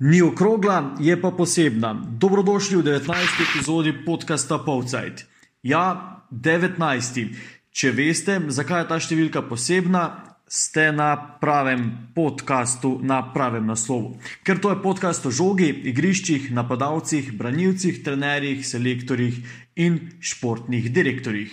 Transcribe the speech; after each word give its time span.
Ni 0.00 0.22
okrogla, 0.22 0.94
je 1.00 1.12
pa 1.20 1.28
posebna. 1.30 1.92
Dobrodošli 1.92 2.76
v 2.76 2.82
19. 2.82 3.04
epizodi 3.44 3.92
podcasta 3.92 4.56
Povcajt. 4.58 5.26
Ja, 5.60 6.24
19. 6.32 7.36
Če 7.68 7.90
veste, 7.92 8.38
zakaj 8.48 8.80
je 8.80 8.88
ta 8.88 8.96
številka 8.96 9.42
posebna, 9.44 10.04
ste 10.48 10.88
na 10.96 11.10
pravem 11.42 11.84
podkastu, 12.16 12.94
na 13.04 13.20
pravem 13.34 13.68
naslovu. 13.68 14.16
Ker 14.40 14.56
to 14.56 14.72
je 14.72 14.80
podcast 14.80 15.28
o 15.28 15.34
žogi, 15.36 15.68
igriščih, 15.92 16.48
napadalcih, 16.48 17.36
branilcih, 17.36 18.00
trenerjih, 18.00 18.64
selektorjih 18.64 19.36
in 19.76 20.00
športnih 20.16 20.88
direktorjih. 20.88 21.52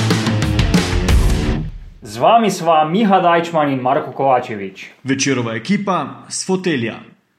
Z 2.11 2.19
vami 2.19 2.51
sva 2.51 2.83
Miha 2.83 3.21
Dajčman 3.23 3.71
in 3.71 3.79
Marko 3.79 4.11
Kovačevič. 4.11 4.89
Večerova 5.03 5.53
ekipa 5.55 6.27
s 6.27 6.43
fotelja. 6.43 6.97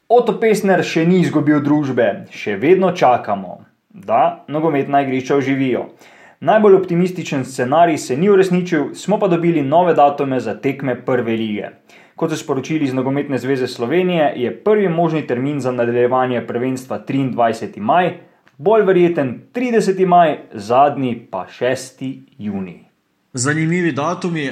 Oto 0.08 0.38
Pesner 0.40 0.80
še 0.80 1.02
ni 1.04 1.18
izgubil 1.20 1.58
družbe, 1.60 2.06
še 2.32 2.54
vedno 2.56 2.88
čakamo, 2.96 3.58
da 3.92 4.46
nogometna 4.48 5.02
igrišča 5.04 5.36
oživijo. 5.36 5.82
Najbolj 6.40 6.76
optimističen 6.78 7.44
scenarij 7.44 7.98
se 8.00 8.16
ni 8.16 8.30
uresničil, 8.32 8.94
smo 8.96 9.18
pa 9.20 9.28
dobili 9.28 9.60
nove 9.60 9.92
datume 9.92 10.38
za 10.40 10.54
tekme 10.56 10.94
prve 11.04 11.36
lige. 11.36 11.68
Kot 12.16 12.32
so 12.32 12.38
sporočili 12.40 12.88
iz 12.88 12.94
Nogometne 12.96 13.36
zveze 13.42 13.68
Slovenije, 13.68 14.30
je 14.40 14.54
prvi 14.64 14.88
možni 14.88 15.26
termin 15.26 15.60
za 15.60 15.74
nadaljevanje 15.76 16.40
prvenstva 16.48 17.02
23. 17.04 17.76
maj, 17.76 18.14
bolj 18.56 18.88
verjeten 18.88 19.34
30. 19.52 20.00
maj, 20.06 20.38
zadnji 20.54 21.12
pa 21.28 21.44
6. 21.60 22.08
junij. 22.38 22.91
Zanimivi 23.32 23.92
datumi. 23.92 24.50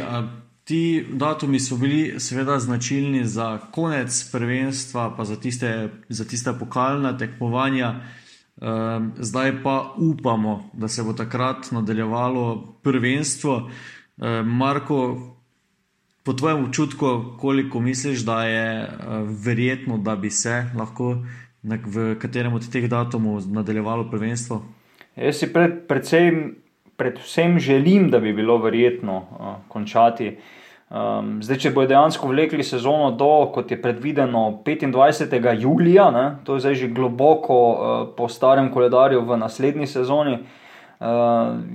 Ti 0.65 1.07
datumi 1.13 1.61
so 1.61 1.77
bili 1.77 2.21
seveda 2.21 2.59
značilni 2.59 3.25
za 3.25 3.59
konec 3.59 4.31
prvenstva, 4.33 5.15
pa 5.17 5.25
za 5.25 5.37
tiste, 5.37 5.89
za 6.09 6.25
tiste 6.25 6.53
pokalna 6.59 7.19
tekmovanja. 7.19 8.01
Zdaj 9.19 9.63
pa 9.63 9.95
upamo, 9.99 10.71
da 10.73 10.89
se 10.89 11.03
bo 11.03 11.13
takrat 11.13 11.71
nadaljevalo 11.71 12.79
prvenstvo. 12.83 13.71
Marko, 14.45 15.19
po 16.23 16.33
tvojem 16.33 16.65
občutku, 16.65 17.37
koliko 17.39 17.81
misliš, 17.81 18.21
da 18.21 18.45
je 18.45 18.91
verjetno, 19.45 19.99
da 19.99 20.17
bi 20.17 20.31
se 20.31 20.71
lahko 20.77 21.25
v 21.63 22.15
katerem 22.21 22.55
od 22.55 22.71
teh 22.73 22.89
datumov 22.89 23.43
nadaljevalo 23.49 24.11
prvenstvo? 24.11 24.65
Jaz 25.17 25.37
si 25.37 25.53
pred, 25.53 25.87
predvsem 25.89 26.57
predvsem 27.01 27.59
želim, 27.59 28.11
da 28.13 28.21
bi 28.21 28.37
bilo 28.37 28.59
verjetno 28.61 29.17
uh, 29.17 29.55
končati. 29.69 30.35
Um, 30.91 31.37
zdaj, 31.39 31.59
če 31.63 31.71
bodo 31.71 31.89
dejansko 31.93 32.29
vlekli 32.29 32.65
sezono 32.67 33.13
do, 33.15 33.31
kot 33.55 33.71
je 33.71 33.79
predvideno, 33.81 34.41
25. 34.67 35.53
julija, 35.63 36.09
ne, 36.11 36.25
to 36.45 36.57
je 36.57 36.65
zdaj 36.67 36.75
že 36.81 36.89
globoko 36.91 37.59
uh, 37.71 38.01
po 38.17 38.27
starem 38.29 38.73
koledarju 38.75 39.23
v 39.23 39.39
naslednji 39.39 39.87
sezoni, 39.87 40.35
uh, 40.35 41.07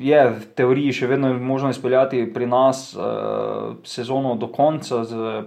je 0.04 0.20
v 0.30 0.50
teoriji 0.59 0.98
še 1.00 1.08
vedno 1.08 1.32
možno 1.39 1.72
izpeljati 1.72 2.26
pri 2.34 2.50
nas 2.52 2.89
uh, 2.92 3.80
sezono 3.88 4.36
do 4.36 4.52
konca, 4.52 5.05
z 5.08 5.45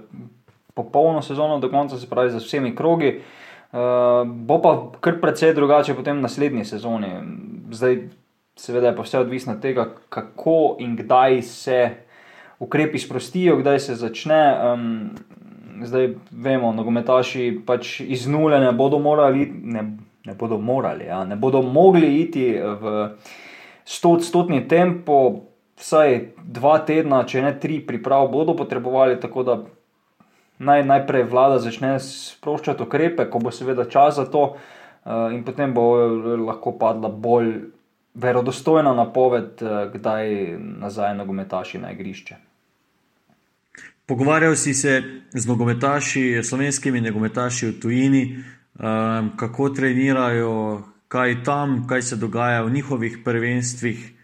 popolno 0.75 1.23
sezono 1.23 1.59
do 1.59 1.69
konca, 1.69 1.99
se 1.99 2.09
pravi 2.09 2.31
z 2.31 2.41
vsemi 2.41 2.75
krogi. 2.75 3.19
Uh, 3.69 4.25
bo 4.25 4.63
pa 4.65 4.73
kar 5.05 5.21
precej 5.21 5.53
drugače 5.53 5.93
potem 5.95 6.23
v 6.23 6.25
naslednji 6.25 6.65
sezoni. 6.65 7.13
Zdaj, 7.69 8.01
seveda 8.59 8.91
je 8.91 8.97
pa 8.97 9.07
vse 9.07 9.19
odvisno 9.19 9.55
od 9.55 9.63
tega, 9.63 9.89
kako 10.09 10.77
in 10.83 10.97
kdaj 10.97 11.43
se 11.43 11.91
ukrepi 12.59 12.99
sprostijo, 12.99 13.57
kdaj 13.57 13.79
se 13.79 13.95
začne. 13.95 14.43
Um, 14.73 15.11
zdaj 15.85 16.09
vemo, 16.31 16.73
nogometaši 16.73 17.61
pač 17.67 18.01
iz 18.01 18.27
nule 18.27 18.61
ne 18.61 18.73
bodo 18.73 18.99
morali, 18.99 19.47
ne, 19.63 19.85
ne 20.27 20.35
bodo 20.35 20.59
morali, 20.59 21.07
ja, 21.07 21.25
ne 21.25 21.37
bodo 21.37 21.63
mogli 21.63 22.21
iti 22.21 22.51
v 22.59 22.95
100-odstotni 23.87 24.67
tempo, 24.69 25.45
vsaj 25.79 26.19
dva 26.43 26.79
tedna, 26.87 27.23
če 27.25 27.43
ne 27.45 27.55
tri 27.61 27.79
priprav, 27.87 28.29
bodo 28.33 28.57
potrebovali. 28.59 29.21
Tako 29.23 29.45
da 29.47 29.59
naj, 30.59 30.85
najprej 30.91 31.29
vlada 31.31 31.63
začne 31.63 31.95
sproščati 32.03 32.83
ukrepe, 32.85 33.29
ko 33.31 33.41
bo 33.43 33.55
seveda 33.55 33.87
čas 33.89 34.19
za 34.19 34.27
to, 34.27 34.51
uh, 34.55 35.31
in 35.33 35.45
potem 35.47 35.75
bo 35.75 35.89
lahko 36.43 36.75
padla 36.81 37.09
bolj 37.09 37.55
verodostojna 38.19 38.95
napoved, 38.95 39.63
eh, 39.63 39.91
kdaj 39.95 40.57
nazaj 40.59 41.15
nogometaši 41.15 41.79
na 41.79 41.93
igrišče. 41.93 42.37
Pogovarjal 44.07 44.55
si 44.57 44.75
se 44.75 45.03
z 45.31 45.47
nogometaši, 45.47 46.41
slovenskimi 46.43 47.01
nogometaši 47.01 47.67
v 47.67 47.81
tujini, 47.81 48.23
um, 48.35 49.31
kako 49.37 49.69
trenirajo, 49.69 50.83
kaj 51.09 51.43
tam, 51.45 51.85
kaj 51.89 52.03
se 52.03 52.17
dogaja 52.17 52.63
v 52.63 52.71
njihovih 52.71 53.19
prvenstvih. 53.25 54.15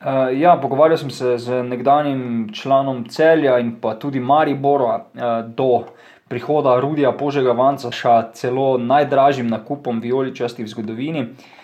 Uh, 0.00 0.06
ja, 0.40 0.56
pogovarjal 0.62 0.98
sem 0.98 1.10
se 1.10 1.38
z 1.38 1.62
nekdanjim 1.62 2.48
članom 2.52 3.04
Celja 3.08 3.58
in 3.58 3.76
pa 3.80 3.94
tudi 3.94 4.20
Maribora 4.20 5.04
do 5.46 5.84
prihoda 6.28 6.80
Rudija 6.80 7.12
Požega 7.12 7.52
Vanca, 7.52 7.90
še 7.92 8.32
celo 8.32 8.78
najdražjim 8.78 9.48
nakupom 9.48 10.00
vijoličasti 10.00 10.64
v 10.64 10.72
zgodovini. 10.72 11.20
Uh, 11.20 11.59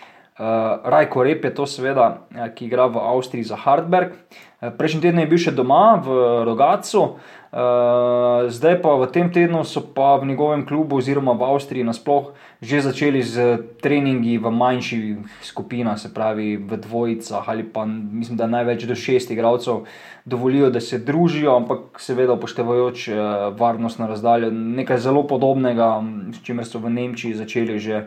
Rajko 0.83 1.23
Rep 1.23 1.43
je 1.43 1.53
to, 1.53 1.65
seveda, 1.65 2.21
ja, 2.35 2.45
ki 2.53 2.67
igra 2.69 2.85
v 2.93 3.01
Avstriji 3.01 3.43
za 3.49 3.57
Hardberg. 3.57 4.13
Uh, 4.61 4.69
prejšnji 4.77 5.01
teden 5.01 5.21
je 5.23 5.29
bil 5.29 5.41
še 5.41 5.53
doma 5.57 5.97
v 5.97 6.13
Rogacu, 6.45 7.01
uh, 7.17 8.45
zdaj 8.45 8.77
pa 8.85 8.93
v 9.01 9.07
tem 9.09 9.31
tednu 9.33 9.63
so 9.65 9.81
pa 9.81 10.13
v 10.21 10.29
njegovem 10.29 10.61
klubu, 10.69 11.01
oziroma 11.01 11.33
v 11.33 11.41
Avstriji, 11.41 11.87
nasploh 11.87 12.37
že 12.61 12.85
začeli 12.85 13.21
z 13.21 13.57
treningi 13.81 14.37
v 14.37 14.49
manjših 14.53 15.25
skupinah, 15.41 15.97
se 15.97 16.13
pravi 16.13 16.57
v 16.57 16.77
dvojicah 16.85 17.41
ali 17.49 17.65
pa 17.65 17.85
mislim, 17.89 18.37
da 18.37 18.45
največ 18.45 18.85
do 18.85 18.93
šest 18.97 19.33
igralcev 19.33 19.89
dovolijo, 20.25 20.69
da 20.69 20.81
se 20.81 21.01
družijo, 21.01 21.57
ampak 21.57 21.97
seveda 21.97 22.37
upoštevajoč 22.37 23.09
uh, 23.09 23.17
varnostno 23.57 24.05
razdaljo. 24.05 24.53
Nekaj 24.53 25.01
zelo 25.01 25.25
podobnega, 25.25 25.97
s 26.29 26.45
čimer 26.45 26.65
so 26.65 26.77
v 26.77 26.93
Nemčiji 26.93 27.33
začeli 27.41 27.81
že. 27.81 28.05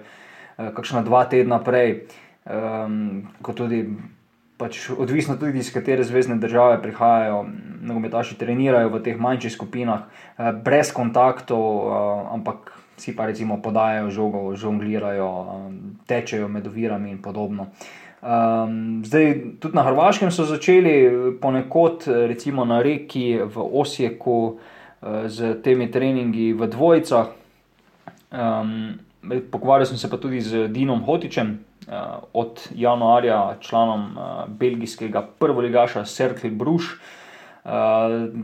Eh, 0.59 0.73
kakšna 0.75 1.03
dva 1.03 1.25
tedna 1.25 1.61
prej, 1.63 2.07
um, 2.45 3.29
kot 3.43 3.57
tudi. 3.57 3.85
Pač 4.61 4.91
odvisno 4.93 5.39
tudi 5.41 5.63
iz 5.65 5.71
katere 5.73 6.05
zvezdne 6.05 6.35
države 6.37 6.83
prihajajo, 6.83 7.47
nogometaši 7.81 8.35
trenirajo 8.37 8.91
v 8.93 8.99
teh 9.01 9.17
manjših 9.17 9.55
skupinah, 9.55 10.03
eh, 10.37 10.53
brez 10.53 10.93
kontaktov, 10.93 11.65
eh, 11.65 12.35
ampak 12.37 12.69
si 13.01 13.17
pa 13.17 13.25
recimo 13.25 13.57
podajajo 13.63 14.11
žogo, 14.11 14.43
žonglirajo, 14.57 15.31
tečejo 16.05 16.49
med 16.49 16.67
ovirami 16.67 17.11
in 17.11 17.23
podobno. 17.23 17.73
Um, 18.21 19.01
zdaj, 19.01 19.57
tudi 19.61 19.73
na 19.73 19.83
Hrvaškem 19.83 20.29
so 20.29 20.45
začeli 20.45 21.09
ponekod, 21.41 22.05
recimo 22.29 22.69
na 22.69 22.83
reki 22.83 23.41
v 23.41 23.57
Osijeku, 23.57 24.61
z 25.27 25.55
temi 25.65 25.89
treningi 25.89 26.53
v 26.53 26.69
dvojicah. 26.69 27.33
Um, 28.29 29.01
Pogovarjal 29.51 29.87
sem 29.87 29.99
se 30.01 30.09
pa 30.11 30.17
tudi 30.17 30.41
z 30.41 30.69
Dinom 30.73 31.03
Hotičem, 31.05 31.59
uh, 31.89 32.25
od 32.33 32.61
januarja 32.75 33.57
članom 33.61 34.17
uh, 34.17 34.49
belgijskega 34.49 35.23
prvoligaša 35.39 36.05
Cercle 36.05 36.51
Bruž. 36.51 36.85
Uh, 37.65 37.71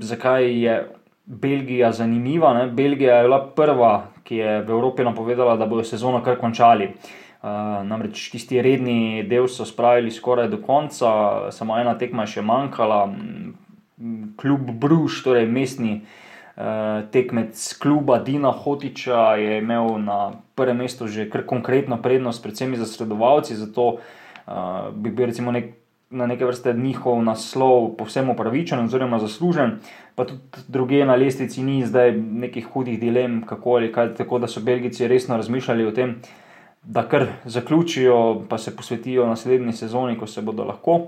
zakaj 0.00 0.44
je 0.64 0.88
Belgija 1.24 1.92
zanimiva? 1.92 2.52
Ne? 2.54 2.66
Belgija 2.66 3.16
je 3.16 3.22
bila 3.22 3.40
prva, 3.56 4.06
ki 4.24 4.36
je 4.36 4.60
v 4.62 4.70
Evropi 4.70 5.04
napovedala, 5.04 5.56
da 5.56 5.66
bodo 5.66 5.84
sezono 5.84 6.22
kar 6.22 6.38
končali. 6.38 6.92
Namreč 7.86 8.30
tisti 8.32 8.58
redni 8.62 9.22
del 9.28 9.46
so 9.46 9.64
spravili 9.64 10.10
skoraj 10.10 10.48
do 10.50 10.58
konca, 10.58 11.50
samo 11.54 11.76
ena 11.78 11.92
tekma 11.98 12.24
je 12.24 12.32
še 12.36 12.42
manjkala. 12.42 13.04
Kljub 14.40 14.70
Bruž, 14.80 15.20
torej 15.22 15.46
mestni 15.46 16.00
Eh, 16.00 16.25
tekmec 17.12 17.76
kluba 17.78 18.18
Dina 18.18 18.50
Hotiča 18.50 19.34
je 19.36 19.58
imel 19.58 19.98
na 19.98 20.32
prvem 20.54 20.76
mestu 20.76 21.06
že 21.06 21.30
kar 21.30 21.44
konkretno 21.46 22.00
prednost, 22.02 22.42
predvsem 22.42 22.76
za 22.76 22.86
sredovalci, 22.86 23.54
zato 23.54 23.88
uh, 23.88 24.00
bi 24.94 25.10
bil 25.10 25.26
recimo 25.26 25.52
nek, 25.52 25.74
na 26.10 26.26
neke 26.26 26.46
vrste 26.46 26.72
njihov 26.72 27.20
naslov 27.22 27.96
povsem 27.98 28.30
upravičen 28.30 28.84
oziroma 28.84 29.18
zaslužen, 29.18 29.78
pa 30.14 30.24
tudi 30.24 30.40
druge 30.68 31.04
na 31.04 31.14
lestvici 31.14 31.62
ni 31.62 31.84
zdaj 31.84 32.16
nekih 32.16 32.66
hudih 32.72 33.00
dilem, 33.00 33.42
kako 33.46 33.76
ali 33.76 33.92
kaj, 33.92 34.14
tako 34.14 34.38
da 34.38 34.48
so 34.48 34.60
Belgijci 34.60 35.08
resno 35.08 35.36
razmišljali 35.36 35.86
o 35.86 35.92
tem. 35.92 36.20
da 36.86 37.02
kar 37.02 37.26
zaključijo, 37.44 38.42
pa 38.48 38.58
se 38.58 38.76
posvetijo 38.76 39.26
naslednji 39.26 39.72
sezoni, 39.72 40.18
ko 40.18 40.26
se 40.26 40.42
bodo 40.42 40.64
lahko. 40.64 41.00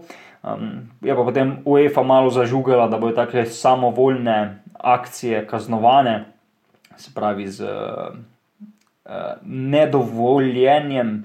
Um, 0.43 0.91
je 1.03 1.15
pa 1.15 1.23
potem 1.25 1.57
UEFA 1.65 2.03
malo 2.03 2.31
zažugala, 2.31 2.89
da 2.89 2.99
bodo 2.99 3.15
take 3.15 3.45
samovoljne 3.47 4.63
akcije 4.79 5.47
kaznovane, 5.47 6.25
se 6.97 7.11
pravi 7.15 7.49
z 7.49 7.65
uh, 7.65 8.17
nedovoljenjem, 9.43 11.25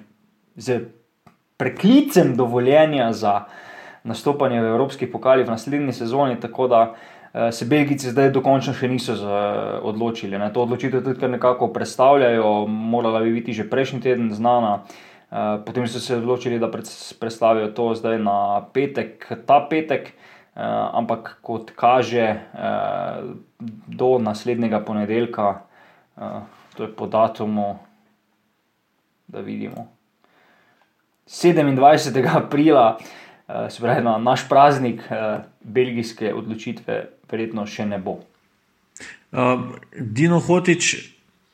z 0.56 0.80
preklicem 1.58 2.36
dovoljenja 2.36 3.14
za 3.14 3.42
nastopanje 4.04 4.62
v 4.62 4.66
Evropski 4.66 5.12
pokali 5.12 5.44
v 5.44 5.50
naslednji 5.50 5.94
sezoni. 5.94 6.40
Tako 6.40 6.68
da 6.68 6.82
uh, 6.92 7.50
se 7.52 7.66
Belgijci 7.66 8.12
zdaj 8.12 8.32
dokončno 8.32 8.74
še 8.74 8.88
niso 8.88 9.16
odločili. 9.82 10.38
Ne. 10.38 10.52
To 10.54 10.68
odločitev 10.68 11.04
tudi 11.04 11.28
nekako 11.28 11.74
predstavljajo, 11.74 12.66
morala 12.68 13.22
bi 13.22 13.34
biti 13.34 13.54
že 13.54 13.70
prejšnji 13.70 14.02
teden 14.02 14.34
znana. 14.34 14.84
Potem 15.66 15.88
so 15.88 16.00
se 16.00 16.18
odločili, 16.18 16.60
da 16.60 16.70
predstavijo 17.20 17.72
to 17.74 17.96
zdaj 17.98 18.20
na 18.22 18.66
petek, 18.74 19.26
ta 19.46 19.66
petek, 19.70 20.08
eh, 20.08 20.33
ampak 20.56 21.38
kot 21.42 21.72
kaže, 21.76 22.28
do 23.88 24.10
naslednjega 24.22 24.80
ponedeljka, 24.86 25.48
to 26.78 26.84
je 26.84 26.92
po 26.96 27.08
datumu, 27.08 27.80
da 29.28 29.42
vidimo. 29.42 29.88
27. 31.28 32.38
aprila, 32.38 32.98
se 33.70 33.82
pravi 33.82 34.04
na 34.04 34.18
naš 34.18 34.46
praznik, 34.50 35.02
belgijske 35.64 36.34
odločitve 36.34 37.02
verjetno 37.34 37.66
še 37.70 37.88
ne 37.90 38.00
bo. 38.02 38.20
Uh, 39.34 39.74
Dino 39.98 40.38
Hotič, 40.44 40.92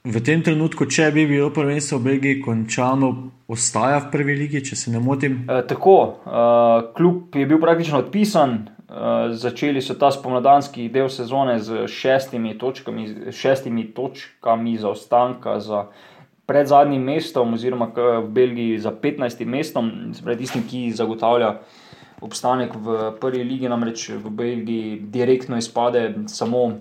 v 0.03 0.21
tem 0.25 0.43
trenutku, 0.43 0.89
če 0.91 1.09
bi 1.15 1.23
bilo 1.29 1.47
prvenstvo 1.55 2.01
v 2.01 2.07
Belgiji 2.09 2.41
končano, 2.43 3.13
ostaja 3.47 4.01
v 4.03 4.09
prvi 4.11 4.35
ligi, 4.41 4.63
če 4.67 4.75
se 4.79 4.91
ne 4.91 4.99
motim. 5.03 5.45
Uh, 5.45 5.61
tako, 5.67 5.95
uh, 6.27 6.91
klub 6.97 7.35
je 7.39 7.47
bil 7.47 7.61
praktično 7.63 8.03
odpisan. 8.03 8.59
Uh, 8.89 9.29
začeli 9.29 9.81
so 9.85 9.93
ta 9.93 10.09
spomladanski 10.09 10.87
del 10.89 11.11
sezone 11.13 11.59
z 11.61 11.85
šestimi 11.87 12.55
točkami, 12.57 13.31
šestimi 13.31 13.83
točkami 13.93 14.77
za 14.77 14.89
ostanka 14.89 15.59
za 15.59 15.83
pred 16.49 16.67
zadnjim 16.67 17.03
mestom, 17.03 17.53
oziroma 17.53 17.91
v 17.93 18.25
Belgiji 18.33 18.79
za 18.81 18.89
15 18.91 19.45
mestom, 19.45 19.91
spred 20.17 20.39
tistim, 20.41 20.63
ki 20.65 20.89
zagotavlja 20.97 21.59
obstanek 22.25 22.73
v 22.73 23.11
prvi 23.21 23.43
ligi, 23.45 23.69
namreč 23.69 24.07
v 24.09 24.31
Belgiji 24.33 24.97
direktno 25.13 25.59
izpade 25.61 26.25
samo 26.25 26.63
uh, 26.65 26.73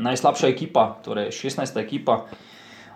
najslabša 0.00 0.48
ekipa, 0.48 0.94
torej 1.04 1.28
16. 1.36 1.76
ekipa. 1.82 2.22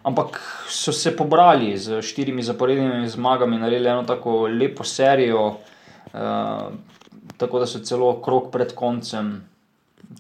Ampak 0.03 0.41
so 0.73 0.97
se 0.97 1.13
pobrali 1.13 1.77
z 1.77 2.01
štirimi 2.01 2.41
zaporednimi 2.43 3.09
zmagami, 3.09 3.61
naredili 3.61 3.93
eno 3.93 4.09
tako 4.09 4.47
lepo 4.49 4.85
serijo, 4.85 5.61
uh, 6.17 6.73
tako 7.41 7.65
da 7.65 7.67
so 7.67 7.81
celo 7.81 8.13
krok 8.23 8.53
pred 8.53 8.75
koncem 8.77 9.41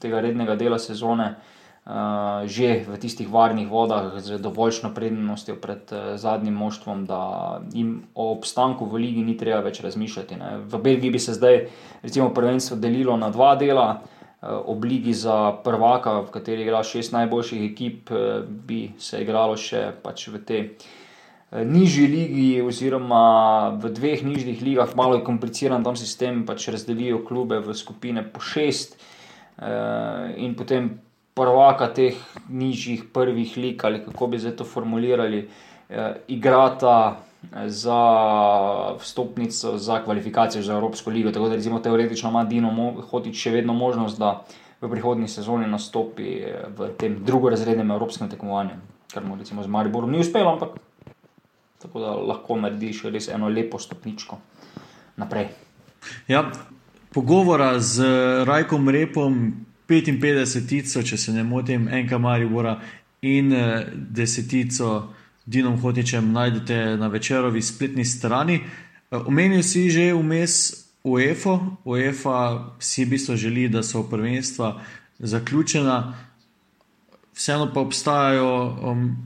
tega 0.01 0.21
rednega 0.25 0.57
dela 0.57 0.79
sezone 0.81 1.29
uh, 1.31 1.61
uh, 1.87 2.45
že 2.47 2.85
v 2.85 2.95
tistih 3.01 3.29
varnih 3.29 3.69
vodah 3.69 4.19
z 4.21 4.39
dovoljšno 4.39 4.93
prednostjo 4.95 5.57
pred 5.57 5.83
uh, 5.93 6.17
zadnjim 6.17 6.55
moštvom, 6.55 7.07
da 7.07 7.61
jim 7.73 8.05
o 8.15 8.33
obstanku 8.33 8.87
v 8.87 9.03
ligi 9.07 9.23
ni 9.25 9.37
treba 9.37 9.61
več 9.65 9.81
razmišljati. 9.81 10.37
Ne. 10.37 10.51
V 10.69 10.79
Belgiji 10.79 11.11
bi 11.11 11.19
se 11.19 11.35
zdaj, 11.35 11.67
recimo, 12.03 12.31
prvenstvo 12.35 12.77
delilo 12.77 13.17
na 13.17 13.31
dva 13.31 13.57
dela. 13.57 14.03
Ob 14.41 14.85
ligi 14.89 15.13
za 15.13 15.53
prvaka, 15.61 16.23
v 16.25 16.31
kateri 16.33 16.63
igra 16.65 16.79
šest 16.81 17.13
najboljših 17.13 17.65
ekip, 17.67 18.09
bi 18.49 18.95
se 18.97 19.21
igralo 19.21 19.53
še 19.53 19.91
pač 20.01 20.31
v 20.33 20.41
tej 20.41 20.63
nižji 21.51 22.07
ligi, 22.07 22.63
oziroma 22.63 23.75
v 23.83 23.91
dveh 23.91 24.23
nižjih 24.23 24.63
ligah, 24.63 24.97
malo 24.97 25.19
je 25.19 25.27
kompliciran 25.27 25.85
tam 25.85 25.97
sistem, 25.99 26.45
pač 26.47 26.69
razdelijo 26.71 27.25
klube 27.27 27.59
v 27.59 27.75
skupine 27.75 28.23
po 28.23 28.41
šest, 28.41 28.95
in 30.39 30.55
potem 30.57 30.95
prvaka 31.35 31.89
teh 31.95 32.17
nižjih 32.49 33.05
prvih 33.13 33.57
lik 33.57 33.85
ali 33.85 34.05
kako 34.05 34.27
bi 34.27 34.39
zdaj 34.39 34.57
to 34.57 34.65
formulirali, 34.65 35.49
eh, 35.89 36.15
igrata 36.29 37.17
eh, 37.17 37.69
za 37.69 38.03
vstopnico 38.99 39.79
za 39.79 40.03
kvalifikacijo 40.05 40.63
za 40.63 40.75
Evropsko 40.75 41.11
ligo. 41.11 41.31
Tako 41.31 41.49
da 41.49 41.55
recimo 41.55 41.79
teoretično 41.79 42.31
ima 42.31 42.45
Dino 42.45 42.93
Hotič 43.11 43.37
še 43.37 43.51
vedno 43.51 43.75
možnost, 43.75 44.19
da 44.19 44.45
v 44.81 44.91
prihodnji 44.91 45.29
sezoni 45.29 45.67
nastopi 45.67 46.37
eh, 46.43 46.67
v 46.77 46.93
tem 46.99 47.19
drugorazrednem 47.25 47.91
evropskem 47.91 48.29
tekmovanju, 48.29 48.77
kar 49.15 49.25
mu 49.25 49.37
recimo 49.37 49.63
z 49.63 49.67
Mariborom 49.67 50.11
ni 50.11 50.21
uspelo, 50.21 50.53
ampak 50.53 50.77
tako 51.83 52.01
da 52.01 52.11
lahko 52.15 52.57
narediš 52.61 53.03
res 53.03 53.29
eno 53.29 53.49
lepo 53.49 53.79
stopničko 53.79 54.39
naprej. 55.17 55.49
Ja, 56.29 56.51
pogovora 57.13 57.81
z 57.81 58.05
Rajkom 58.45 58.89
Repom 58.89 59.53
55, 59.89 61.03
če 61.05 61.17
se 61.17 61.33
ne 61.33 61.45
motim, 61.45 61.89
enka 61.89 62.19
Maribora 62.19 62.79
in 63.23 63.53
eh, 63.53 63.87
desetico 63.95 65.09
Dinom 65.47 65.81
Hotičem 65.81 66.33
najdete 66.33 66.97
na 66.97 67.09
večerovi 67.09 67.63
spletni 67.63 68.05
strani. 68.05 68.61
Eh, 68.61 69.17
omenil 69.17 69.63
si 69.63 69.91
že 69.91 70.13
vmes 70.15 70.87
UEFA, 71.05 71.59
UEFA 71.85 72.77
si 72.79 73.05
v 73.05 73.17
bistvu 73.17 73.37
želi, 73.37 73.69
da 73.69 73.83
so 73.83 74.03
prvenstva 74.03 74.81
zaključena, 75.19 76.15
vseeno 77.35 77.71
pa 77.75 77.81
obstajajo 77.81 78.77
um, 78.83 79.17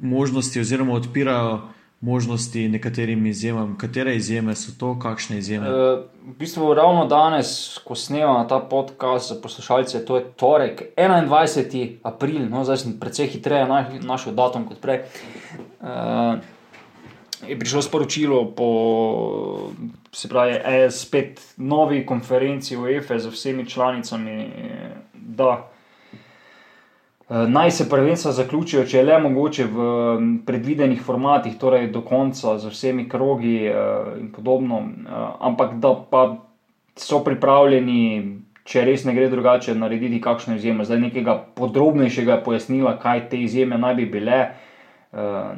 možnosti 0.00 0.60
oziroma 0.60 0.92
odpirajo 0.92 1.73
možnosti 2.04 2.68
nekaterim 2.68 3.26
izjemam. 3.26 3.76
Katere 3.78 4.16
izjeme 4.16 4.54
so 4.56 4.72
to, 4.78 4.98
kakšne 4.98 5.38
izjeme? 5.38 5.68
E, 5.68 5.96
v 6.26 6.34
bistvu 6.38 6.74
ravno 6.74 7.06
danes, 7.06 7.78
ko 7.84 7.94
snemamo 7.94 8.44
ta 8.48 8.58
podcast 8.60 9.28
za 9.28 9.40
poslušalce, 9.42 10.04
to 10.04 10.16
je 10.16 10.24
torek, 10.36 10.82
21. 10.96 11.96
april, 12.02 12.44
no, 12.50 12.64
zdaj 12.64 12.76
sem 12.84 12.98
precej 13.00 13.32
hitreje 13.36 13.66
našel 14.02 14.34
datum 14.34 14.68
kot 14.68 14.82
prej. 14.84 15.04
E, 15.80 16.54
Je 17.44 17.58
prišlo 17.60 17.82
sporočilo 17.82 18.38
po, 18.56 18.68
se 20.12 20.28
pravi, 20.28 20.54
spet 20.90 21.42
novi 21.56 22.06
konferenci 22.06 22.76
UEFA 22.76 23.18
z 23.18 23.28
vsemi 23.28 23.66
članicami, 23.68 24.46
da 25.12 25.50
Eh, 25.52 25.73
naj 27.28 27.70
se 27.70 27.88
prvenstva 27.88 28.32
zaključijo, 28.32 28.84
če 28.84 28.98
je 28.98 29.04
le 29.04 29.18
mogoče 29.18 29.64
v 29.64 29.84
predvidenih 30.46 31.02
formatih, 31.02 31.56
torej 31.58 31.88
do 31.92 32.02
konca, 32.04 32.58
z 32.58 32.68
vsemi 32.68 33.08
krogi 33.08 33.64
eh, 33.66 33.74
in 34.20 34.32
podobno, 34.32 34.80
eh, 34.80 35.14
ampak 35.40 35.78
da 35.80 35.94
pa 36.10 36.24
so 36.96 37.22
pripravljeni, 37.24 38.40
če 38.64 38.84
res 38.84 39.04
ne 39.04 39.14
gre 39.14 39.30
drugače, 39.32 39.74
narediti 39.74 40.20
kakšno 40.20 40.56
izjemo. 40.56 40.84
Zdaj 40.84 41.00
nekega 41.00 41.38
podrobnejšega 41.56 42.42
pojasnila, 42.44 42.98
kaj 43.00 43.28
te 43.32 43.40
izjeme 43.40 43.78
naj 43.78 43.94
bi 43.94 44.06
bile. 44.06 44.44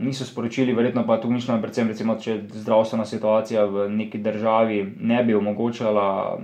Niso 0.00 0.24
sporočili, 0.28 0.74
verjetno 0.76 1.06
pa 1.06 1.16
tu 1.20 1.30
mišljeno, 1.32 1.62
predvsem, 1.62 1.88
recimo, 1.88 2.18
če 2.20 2.34
zdravstvena 2.52 3.06
situacija 3.08 3.64
v 3.64 3.86
neki 3.88 4.18
državi 4.20 4.82
ne 5.00 5.22
bi 5.24 5.34
omogočala 5.34 6.36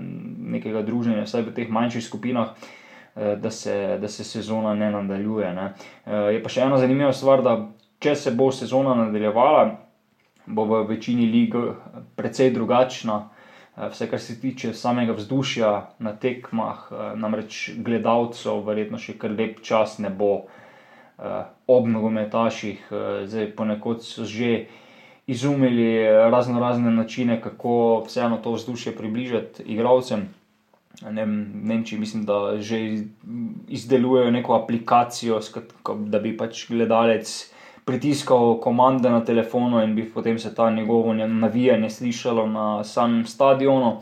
nekega 0.54 0.80
druženja, 0.86 1.26
vsaj 1.26 1.44
v 1.44 1.52
teh 1.56 1.68
manjših 1.68 2.06
skupinah. 2.06 2.54
Eh, 3.16 3.36
da 3.36 3.50
se, 3.50 3.98
da 4.00 4.08
se 4.08 4.24
sezona 4.24 4.74
ne 4.74 4.90
nadaljuje. 4.90 5.54
Ne. 5.54 5.72
Eh, 6.06 6.12
je 6.32 6.38
pa 6.42 6.48
še 6.48 6.62
ena 6.64 6.78
zanimiva 6.80 7.12
stvar, 7.12 7.42
da 7.44 7.58
če 8.00 8.14
se 8.16 8.32
bo 8.32 8.46
sezona 8.52 8.94
nadaljevala, 8.96 9.66
bo 10.46 10.64
v 10.70 10.80
večini 10.94 11.28
lig 11.28 11.52
precej 12.16 12.54
drugačna. 12.56 13.18
Eh, 13.76 13.90
vse, 13.92 14.08
kar 14.08 14.20
se 14.20 14.38
tiče 14.40 14.72
samega 14.72 15.12
vzdušja 15.12 15.74
na 16.00 16.16
tekmah, 16.16 16.88
namreč 17.20 17.74
gledalcev, 17.84 18.64
verjetno 18.64 18.96
še 18.96 19.18
kar 19.20 19.36
lep 19.36 19.60
čas 19.60 19.98
ne 20.00 20.08
bo 20.08 20.46
ob 21.70 21.84
nogometaših, 21.86 22.88
zdaj 23.30 23.52
ponekod 23.54 24.00
so 24.02 24.24
že 24.26 24.66
izumili 25.30 26.02
razno 26.32 26.58
razne 26.58 26.90
načine, 26.90 27.36
kako 27.40 28.02
vseeno 28.08 28.40
to 28.42 28.56
vzdušje 28.56 28.96
približati 28.96 29.62
igralcem 29.62 30.26
ne, 31.10 31.26
Nemčiji, 31.62 31.98
mislim, 32.00 32.24
da 32.24 32.60
že 32.60 32.78
izdelujejo 33.68 34.30
neko 34.30 34.54
aplikacijo, 34.54 35.40
da 36.06 36.18
bi 36.18 36.36
pač 36.36 36.68
gledalec 36.68 37.52
pritiskal 37.84 38.60
komande 38.60 39.10
na 39.10 39.24
telefonu 39.24 39.82
in 39.82 39.94
bi 39.94 40.04
potem 40.10 40.38
se 40.38 40.54
ta 40.54 40.70
njegovo 40.70 41.14
navijanje 41.14 41.90
slišalo 41.90 42.46
na 42.46 42.84
samem 42.84 43.26
stadionu. 43.26 44.00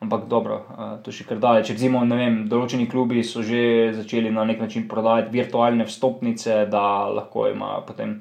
Ampak 0.00 0.28
dobro, 0.30 0.60
to 1.02 1.10
še 1.10 1.24
kar 1.26 1.40
daleč. 1.42 1.72
Recimo, 1.74 2.04
vem, 2.06 2.44
določeni 2.46 2.86
klubi 2.86 3.24
so 3.26 3.42
že 3.42 3.90
začeli 3.96 4.30
na 4.30 4.44
nek 4.46 4.60
način 4.62 4.86
prodajati 4.88 5.34
virtualne 5.34 5.88
vstopnice, 5.88 6.66
da 6.70 7.08
lahko 7.10 7.48
ima 7.50 7.80
potem. 7.86 8.20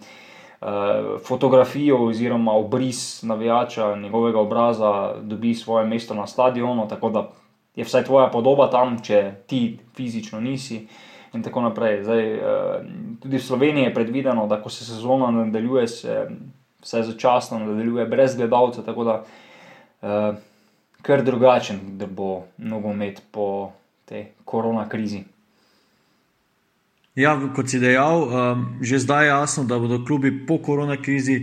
Uh, 0.58 1.20
fotografijo 1.22 2.00
oziroma 2.08 2.56
obris 2.58 3.22
navijača, 3.22 3.96
njegovega 3.96 4.40
obraza, 4.40 5.14
dobi 5.22 5.54
svoje 5.54 5.86
mesto 5.86 6.18
na 6.18 6.26
stadionu, 6.28 6.88
tako 6.90 7.10
da 7.10 7.22
je 7.78 7.86
vsaj 7.86 8.08
tvoja 8.10 8.28
podoba 8.34 8.72
tam, 8.74 8.98
če 9.04 9.46
ti 9.48 9.78
fizično 9.96 10.42
nisi. 10.42 10.82
In 11.36 11.44
tako 11.46 11.62
naprej. 11.62 12.02
Zdaj, 12.04 12.24
eh, 12.34 12.42
tudi 13.22 13.38
v 13.38 13.44
Sloveniji 13.44 13.90
je 13.90 13.94
predvideno, 13.94 14.48
da 14.48 14.58
ko 14.62 14.70
se 14.74 14.86
sezona 14.86 15.30
nadaljuje, 15.32 15.88
se 15.88 16.28
vsaj 16.82 17.04
začasno 17.04 17.60
nadaljuje 17.60 18.06
brez 18.06 18.36
gledalcev, 18.36 18.86
tako 18.86 19.04
da 19.04 19.16
uh, 19.22 20.36
kar 21.02 21.24
drugačen, 21.24 21.80
da 21.98 22.06
bo 22.06 22.46
nogomet 22.58 23.22
po 23.32 23.72
tej 24.06 24.28
korona 24.46 24.90
krizi. 24.90 25.24
Ja, 27.16 27.34
kot 27.56 27.70
si 27.70 27.80
dejal, 27.82 28.24
um, 28.24 28.66
že 28.82 29.00
zdaj 29.02 29.26
je 29.26 29.30
jasno, 29.30 29.64
da 29.66 29.80
bodo 29.80 30.04
klubi 30.06 30.32
po 30.46 30.60
korona 30.62 31.00
krizi 31.02 31.40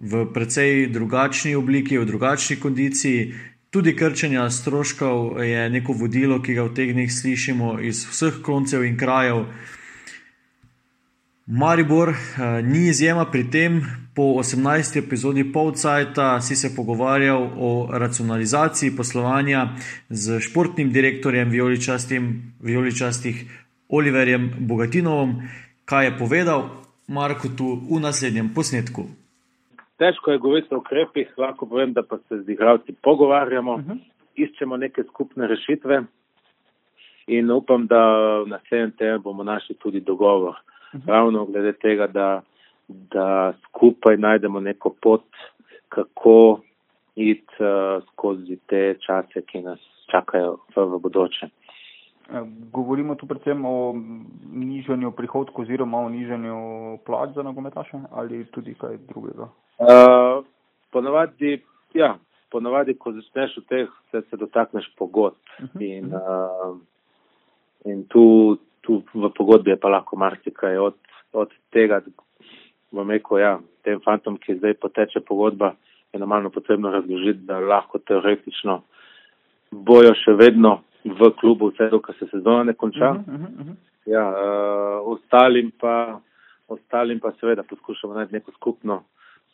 v 0.00 0.24
precej 0.32 0.88
drugačni 0.88 1.54
obliki, 1.54 1.98
v 1.98 2.08
drugačni 2.08 2.56
kondiciji. 2.56 3.34
Tudi 3.70 3.96
krčenja 3.96 4.50
stroškov 4.50 5.44
je 5.44 5.70
neko 5.70 5.92
vodilo, 5.92 6.40
ki 6.42 6.56
ga 6.58 6.64
v 6.66 6.72
teh 6.74 6.88
dneh 6.90 7.06
slišimo 7.06 7.76
iz 7.86 8.02
vseh 8.02 8.40
koncev 8.42 8.82
in 8.82 8.96
krajev. 8.98 9.44
Maribor 11.46 12.10
uh, 12.10 12.16
ni 12.66 12.88
izjema 12.90 13.28
pri 13.30 13.44
tem. 13.50 13.78
Po 14.14 14.22
18. 14.42 14.98
epizodi 14.98 15.44
Polcajta 15.52 16.40
si 16.42 16.56
se 16.56 16.72
pogovarjal 16.74 17.46
o 17.56 17.86
racionalizaciji 17.92 18.96
poslovanja 18.96 19.68
z 20.08 20.40
športnim 20.40 20.90
direktorjem 20.92 21.50
vijoličastih 22.60 23.44
Oliverjem 23.88 24.50
Bogatinovom, 24.58 25.42
kaj 25.84 26.04
je 26.04 26.18
povedal 26.18 26.68
Marko 27.06 27.48
tu 27.48 27.70
v 27.90 28.00
naslednjem 28.00 28.50
posnetku. 28.54 29.19
Težko 30.00 30.32
je 30.32 30.40
govoriti 30.40 30.74
o 30.74 30.78
ukrepih, 30.80 31.34
lahko 31.36 31.66
povem, 31.68 31.92
da 31.92 32.02
pa 32.02 32.16
se 32.28 32.40
z 32.40 32.48
igravci 32.48 32.94
pogovarjamo, 33.02 33.74
uh 33.74 33.80
-huh. 33.80 33.98
iščemo 34.34 34.76
neke 34.76 35.04
skupne 35.04 35.46
rešitve 35.46 36.02
in 37.26 37.50
upam, 37.50 37.86
da 37.86 38.00
v 38.42 38.48
naslednjem 38.48 38.90
tednu 38.90 39.20
bomo 39.20 39.44
našli 39.44 39.74
tudi 39.76 40.00
dogovor. 40.00 40.56
-huh. 40.92 41.00
ravno 41.06 41.44
glede 41.44 41.72
tega, 41.72 42.06
da, 42.06 42.42
da 42.88 43.52
skupaj 43.68 44.16
najdemo 44.16 44.60
neko 44.60 44.94
pot, 45.02 45.24
kako 45.88 46.60
iti 47.14 47.54
uh, 47.58 48.02
skozi 48.12 48.58
te 48.66 48.94
čase, 49.06 49.42
ki 49.46 49.62
nas 49.62 49.78
čakajo 50.10 50.56
v, 50.76 50.84
v 50.84 50.98
bodoče. 50.98 51.48
Eh, 52.32 52.42
govorimo 52.72 53.14
tu 53.14 53.26
predvsem 53.26 53.64
o 53.64 53.94
nižanju 54.52 55.10
prihodkov 55.10 55.64
oziroma 55.64 55.98
o 55.98 56.08
nižanju 56.08 56.98
plač 57.06 57.30
za 57.34 57.42
nogometaše 57.42 57.98
ali 58.10 58.44
tudi 58.44 58.74
kaj 58.74 58.98
drugega? 59.08 59.48
Uh, 59.78 60.44
ponavadi, 60.92 61.62
ja, 61.94 62.18
ponavadi, 62.50 62.94
ko 62.94 63.12
začneš 63.12 63.56
v 63.56 63.64
teh, 63.66 63.88
se, 64.10 64.22
se 64.30 64.36
dotakneš 64.36 64.86
pogodb 64.98 65.34
uh 65.58 65.66
-huh. 65.74 65.82
in, 65.82 66.14
uh, 66.14 66.78
in 67.84 68.04
tu, 68.04 68.56
tu 68.80 69.02
v 69.14 69.30
pogodbi 69.34 69.70
je 69.70 69.76
pa 69.76 69.88
lahko 69.88 70.16
marsikaj 70.16 70.78
od, 70.78 70.94
od 71.32 71.50
tega, 71.70 72.00
bom 72.92 73.10
rekel, 73.10 73.38
ja, 73.38 73.58
tem 73.82 74.00
fantom, 74.00 74.38
ki 74.38 74.54
zdaj 74.54 74.74
poteče 74.74 75.20
pogodba, 75.20 75.74
je 76.12 76.20
normalno 76.20 76.50
potrebno 76.50 76.90
razložiti, 76.90 77.40
da 77.46 77.58
lahko 77.58 77.98
teoretično 77.98 78.82
bojo 79.70 80.14
še 80.14 80.32
vedno 80.32 80.80
v 81.04 81.30
klubu, 81.40 81.70
vse 81.70 81.88
dokaj 81.90 82.14
se 82.18 82.26
sezona 82.30 82.64
ne 82.64 82.74
konča. 82.74 83.10
Uh 83.10 83.16
-huh, 83.16 83.34
uh 83.34 83.66
-huh. 83.66 83.74
Ja, 84.06 84.28
uh, 84.28 85.12
ostalim 85.12 85.70
pa, 85.80 86.20
ostalim 86.68 87.20
pa 87.20 87.32
seveda 87.40 87.62
poskušamo 87.62 88.14
najti 88.14 88.32
neko 88.34 88.52
skupno, 88.52 89.02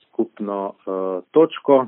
skupno 0.04 0.74
uh, 0.86 1.22
točko, 1.30 1.86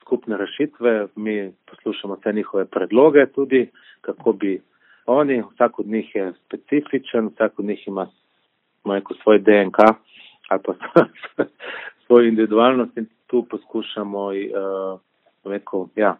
skupne 0.00 0.36
rešitve. 0.36 1.06
Mi 1.16 1.52
poslušamo 1.70 2.14
vse 2.14 2.32
njihove 2.32 2.64
predloge 2.64 3.26
tudi, 3.26 3.70
kako 4.00 4.32
bi 4.32 4.62
oni, 5.06 5.42
vsak 5.52 5.78
od 5.78 5.86
njih 5.86 6.14
je 6.14 6.32
specifičen, 6.46 7.26
vsak 7.26 7.58
od 7.58 7.64
njih 7.64 7.88
ima 7.88 8.06
rekel, 8.84 9.16
svoj 9.22 9.38
DNK 9.38 9.78
ali 10.48 10.60
pa 10.64 10.74
svojo 12.06 12.28
individualnost 12.28 12.96
in 12.96 13.06
tu 13.26 13.46
poskušamo, 13.50 14.26
uh, 14.26 15.00
rekel, 15.44 15.86
ja, 15.96 16.16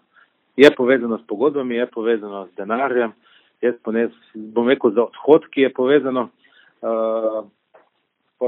je 0.58 0.70
povezano 0.76 1.18
s 1.18 1.26
pogodbami, 1.26 1.78
je 1.78 1.86
povezano 1.86 2.46
s 2.46 2.56
denarjem, 2.58 3.14
jaz 3.62 3.78
pones, 3.86 4.12
bom 4.34 4.68
rekel, 4.68 4.90
za 4.90 5.06
odhodki 5.06 5.62
je 5.66 5.72
povezano, 5.74 6.28
uh, 6.82 7.46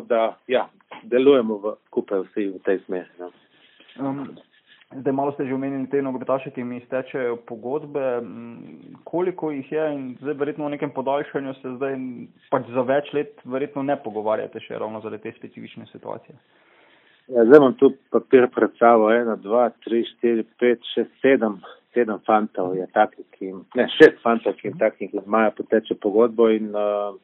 da 0.07 0.37
ja, 0.47 0.69
delujemo 1.02 1.59
v, 1.62 1.75
skupaj 1.87 2.26
vsi 2.29 2.50
v 2.55 2.62
tej 2.67 2.79
smeri. 2.87 3.11
Ja. 3.19 3.31
Um, 4.02 4.26
Zdaj, 4.90 5.12
malo 5.14 5.31
ste 5.33 5.47
že 5.47 5.55
omenili 5.55 5.87
te 5.87 6.02
nogometaše, 6.02 6.50
ki 6.50 6.64
mi 6.67 6.81
iztečejo 6.83 7.37
pogodbe. 7.47 8.23
Koliko 9.07 9.50
jih 9.55 9.73
je 9.73 9.85
in 9.95 10.17
zdaj, 10.19 10.35
verjetno 10.35 10.67
v 10.67 10.75
nekem 10.75 10.90
podaljšanju, 10.90 11.55
se 11.62 11.75
zdaj 11.76 11.95
pač 12.50 12.67
za 12.75 12.83
več 12.83 13.12
let 13.14 13.38
verjetno 13.45 13.85
ne 13.87 13.95
pogovarjate 14.02 14.59
še 14.59 14.81
ravno 14.83 14.99
zaradi 15.00 15.31
te 15.31 15.33
specifične 15.38 15.87
situacije? 15.93 16.35
Ja, 17.31 17.45
zdaj 17.47 17.62
imam 17.62 17.76
tu 17.79 17.93
papir 18.11 18.49
pred 18.50 18.75
sabo. 18.83 19.12
Ena, 19.14 19.37
dva, 19.38 19.69
tri, 19.87 20.02
štiri, 20.11 20.43
pet, 20.59 20.83
šest, 20.90 21.14
sedem. 21.23 21.61
Sedem 21.95 22.21
fantov 22.27 22.77
je 22.79 22.87
takih, 22.95 23.27
ki 23.35 23.49
jim, 23.49 23.65
ne, 23.75 23.89
šest 23.99 24.21
fantov, 24.23 24.55
ki 24.61 24.69
jim 24.69 24.79
takih 24.79 25.15
imajo 25.15 25.57
poteče 25.57 25.97
pogodbo 25.99 26.47
in, 26.55 26.69
uh, 26.71 27.17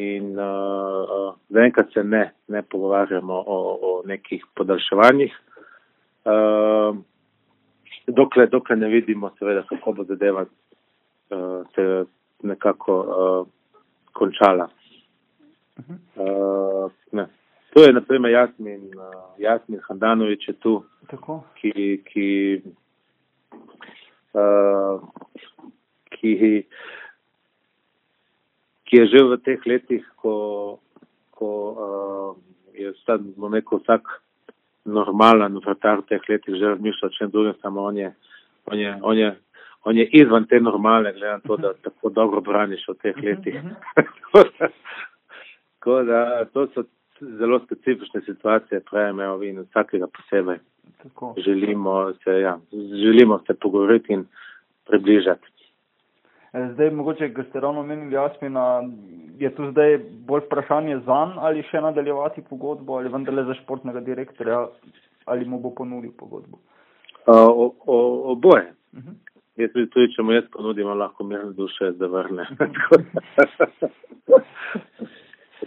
in 0.00 0.32
uh, 0.38 1.02
uh, 1.16 1.34
zaenkrat 1.52 1.92
se 1.92 2.04
ne, 2.04 2.30
ne 2.48 2.62
pogovarjamo 2.62 3.42
o, 3.46 3.58
o 3.88 3.92
nekih 4.08 4.46
podaljševanjih. 4.56 5.36
Uh, 6.26 6.96
dokler, 8.06 8.48
dokler 8.50 8.78
ne 8.78 8.88
vidimo, 8.88 9.30
seveda, 9.38 9.62
kako 9.68 9.92
bo 9.92 10.04
zadeva 10.04 10.46
uh, 10.46 11.66
se 11.74 12.04
nekako 12.42 13.00
uh, 13.00 13.46
končala. 14.12 14.68
Uh, 16.16 16.90
ne. 17.12 17.26
Tu 17.74 17.82
je, 17.82 17.92
naprimer, 17.92 18.30
Jasmin, 18.30 18.80
uh, 18.96 19.12
Jasmin 19.38 19.80
Handanovič 19.88 20.48
je 20.48 20.54
tu, 20.54 20.82
Tako. 21.10 21.42
ki, 21.60 22.02
ki, 22.04 22.26
ki, 26.10 26.32
ki 28.84 28.96
je 28.96 29.06
že 29.12 29.24
v 29.24 29.38
teh 29.44 29.60
letih, 29.66 30.04
ko, 30.20 30.34
ko 31.30 31.48
uh, 31.72 32.30
je 32.76 32.92
vsak, 32.92 33.20
bom 33.36 33.54
rekel, 33.54 33.80
vsak 33.80 34.20
normalen 34.86 35.58
vratar 35.58 36.04
v 36.04 36.08
teh 36.14 36.22
letih 36.28 36.54
že 36.54 36.76
razmišlja 36.76 37.08
o 37.08 37.16
čem 37.16 37.30
drugem, 37.30 37.56
samo 37.62 37.88
on 37.90 37.96
je, 37.96 38.10
on 38.66 38.78
je, 38.78 38.92
on 39.02 39.18
je, 39.18 39.30
on 39.84 39.96
je 39.96 40.06
izvan 40.12 40.46
te 40.46 40.60
normale, 40.60 41.12
glede 41.12 41.32
na 41.32 41.40
to, 41.40 41.56
da 41.56 41.74
tako 41.74 42.10
dobro 42.10 42.40
braniš 42.40 42.88
v 42.88 42.94
teh 43.02 43.16
letih. 43.22 43.56
tako 45.78 46.02
da 46.02 46.44
to 46.44 46.66
so 46.74 46.82
zelo 47.20 47.60
specifične 47.60 48.20
situacije, 48.20 48.80
pravim, 48.90 49.20
evo, 49.20 49.42
in 49.42 49.60
vsakega 49.60 50.06
posebej. 50.06 50.58
Tako. 51.02 51.34
Želimo 51.36 52.12
se, 52.24 52.40
ja, 52.40 52.58
želimo 52.72 53.38
se 53.46 53.54
pogovoriti 53.54 54.12
in 54.12 54.24
približati. 54.86 55.46
Zdaj, 56.72 56.90
mogoče, 56.90 57.34
ko 57.34 57.42
ste 57.42 57.60
ravno 57.60 57.80
omenili 57.80 58.14
Jasmina, 58.14 58.82
je 59.38 59.54
tu 59.54 59.70
zdaj 59.70 59.98
bolj 60.26 60.40
vprašanje 60.46 60.98
zanj 61.06 61.36
ali 61.36 61.62
še 61.70 61.80
nadaljevati 61.80 62.44
pogodbo 62.50 62.96
ali 62.96 63.12
vendarle 63.12 63.44
za 63.44 63.54
športnega 63.54 64.00
direktorja 64.00 64.66
ali 65.24 65.44
mu 65.44 65.60
bo 65.60 65.70
ponudil 65.70 66.12
pogodbo? 66.18 66.58
Uh, 67.26 67.72
oboje. 68.32 68.72
Uh 68.92 68.98
-huh. 68.98 69.14
Jaz 69.56 69.72
tudi, 69.72 69.86
tudi, 69.90 70.12
če 70.12 70.22
mu 70.22 70.32
jaz 70.32 70.44
ponudim, 70.52 70.88
lahko 71.00 71.24
mirne 71.24 71.52
duše 71.56 71.92
zavrne. 71.92 72.44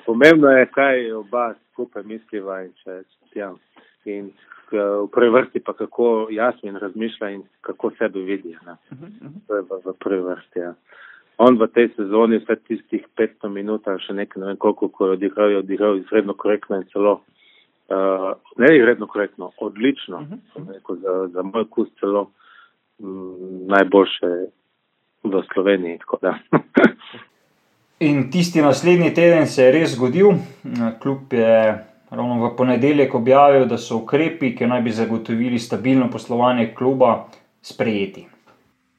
Pomembno 0.05 0.51
je, 0.51 0.65
kaj 0.65 1.11
oba 1.11 1.53
skupaj 1.71 2.03
misliva 2.03 2.61
in 2.63 2.73
če 2.83 3.01
ja. 3.35 3.53
In 4.05 4.31
v 4.71 5.07
prvi 5.11 5.29
vrsti 5.29 5.59
pa 5.65 5.73
kako 5.73 6.27
Jasmin 6.31 6.75
razmišlja 6.75 7.29
in 7.29 7.43
kako 7.61 7.91
sebe 7.97 8.19
vidi. 8.19 8.57
Ne. 8.65 8.75
To 9.47 9.55
je 9.55 9.61
v, 9.61 9.79
v 9.85 9.93
prvi 9.99 10.21
vrsti. 10.21 10.59
Ja. 10.59 10.73
On 11.39 11.55
v 11.57 11.67
tej 11.71 11.89
sezoni 11.95 12.41
vse 12.43 12.59
tistih 12.67 13.05
500 13.17 13.49
minut 13.49 13.87
še 13.87 14.13
nekaj, 14.13 14.41
ne 14.41 14.51
vem 14.51 14.57
koliko, 14.59 14.89
ko 14.91 15.07
je 15.07 15.17
odigral, 15.17 15.51
je 15.51 15.61
odigral 15.63 15.97
izredno 15.97 16.35
korektno 16.35 16.81
in 16.81 16.83
celo, 16.91 17.21
uh, 17.89 18.31
ne 18.59 18.71
izredno 18.75 19.07
korektno, 19.07 19.51
odlično, 19.57 20.17
uh 20.17 20.27
-huh. 20.27 20.73
rekel, 20.73 20.95
za, 20.95 21.27
za 21.33 21.41
moj 21.41 21.65
kus 21.69 21.87
celo 21.99 22.31
m, 22.99 23.67
najboljše 23.71 24.51
v 25.23 25.43
Sloveniji. 25.53 25.97
Tako, 25.97 26.19
in 27.99 28.31
tisti 28.31 28.61
naslednji 28.61 29.13
teden 29.13 29.47
se 29.47 29.63
je 29.63 29.71
res 29.71 29.91
zgodil, 29.91 30.33
kljub 31.01 31.33
je 31.33 31.85
ravno 32.09 32.39
v 32.47 32.55
ponedeljek 32.57 33.15
objavil, 33.15 33.65
da 33.67 33.77
so 33.77 33.99
ukrepi, 34.03 34.55
ki 34.55 34.67
naj 34.67 34.81
bi 34.81 34.91
zagotovili 34.91 35.59
stabilno 35.59 36.09
poslovanje 36.11 36.73
kluba, 36.75 37.27
sprejeti. 37.61 38.25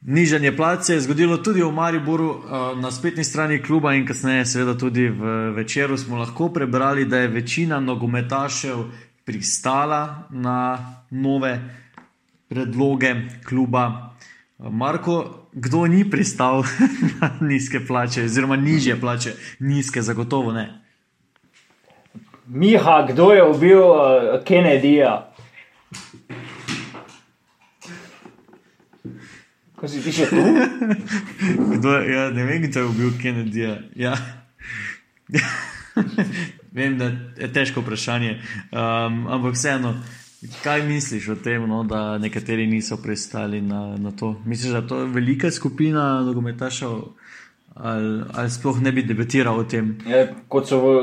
Nižanje 0.01 0.53
plač 0.57 0.83
se 0.83 0.95
je 0.95 1.01
zgodilo 1.01 1.37
tudi 1.37 1.63
v 1.63 1.73
Mariboru 1.73 2.31
eh, 2.31 2.81
na 2.81 2.91
spletni 2.91 3.25
strani 3.25 3.59
kluba 3.63 3.95
in 3.95 4.07
kasneje, 4.07 4.47
seveda 4.47 4.79
tudi 4.79 5.09
v 5.09 5.51
večeru, 5.57 5.99
smo 5.99 6.19
lahko 6.19 6.49
prebrali, 6.49 7.05
da 7.05 7.19
je 7.19 7.29
večina 7.29 7.81
nogometašev 7.81 8.85
pristala 9.25 10.29
na 10.31 10.79
nove 11.11 11.61
predloge 12.49 13.15
kluba. 13.45 14.10
Marko, 14.61 15.49
kdo 15.53 15.87
ni 15.87 16.11
pristal 16.11 16.63
na 17.21 17.31
nizke 17.41 17.81
plače, 17.87 18.25
oziroma 18.25 18.57
nižje 18.57 19.01
plače, 19.01 19.33
nizke, 19.59 20.03
zagotovo 20.03 20.53
ne. 20.53 20.83
Miha, 22.47 23.07
kdo 23.13 23.33
je 23.33 23.45
ubil 23.45 23.81
uh, 23.81 24.45
Kennedyja? 24.45 25.33
Ko 29.77 29.89
si 29.89 30.03
ti 30.05 30.13
še 30.13 30.29
tu? 30.29 30.43
kdo, 31.79 31.97
ja, 32.05 32.29
ne 32.35 32.45
vem, 32.45 32.61
kdo 32.67 32.85
je 32.85 32.87
ubil 32.87 33.15
Kennedyja. 33.23 33.79
Ja. 33.97 34.13
vem, 36.77 36.99
da 36.99 37.15
je 37.39 37.49
težko 37.53 37.81
vprašanje, 37.81 38.43
um, 38.75 39.25
ampak 39.31 39.57
vseeno. 39.57 39.95
Uh, 39.97 40.20
kaj 40.63 40.83
misliš 40.83 41.29
o 41.29 41.37
tem, 41.37 41.69
no, 41.69 41.83
da 41.85 42.19
nekateri 42.19 42.67
niso 42.67 42.97
pristali 43.03 43.61
na, 43.61 43.97
na 43.97 44.11
to? 44.11 44.35
Misliš, 44.45 44.73
da 44.73 44.87
to 44.87 45.01
je 45.01 45.07
to 45.07 45.13
velika 45.13 45.51
skupina 45.51 46.23
nogometašev, 46.23 46.91
ali, 47.75 48.23
ali 48.35 48.51
sploh 48.51 48.81
ne 48.81 48.93
bi 48.93 49.03
debatiral 49.03 49.61
o 49.61 49.65
tem? 49.65 49.99
Je, 50.07 50.23
kot, 50.49 50.69
so 50.69 50.81
v, 50.81 50.95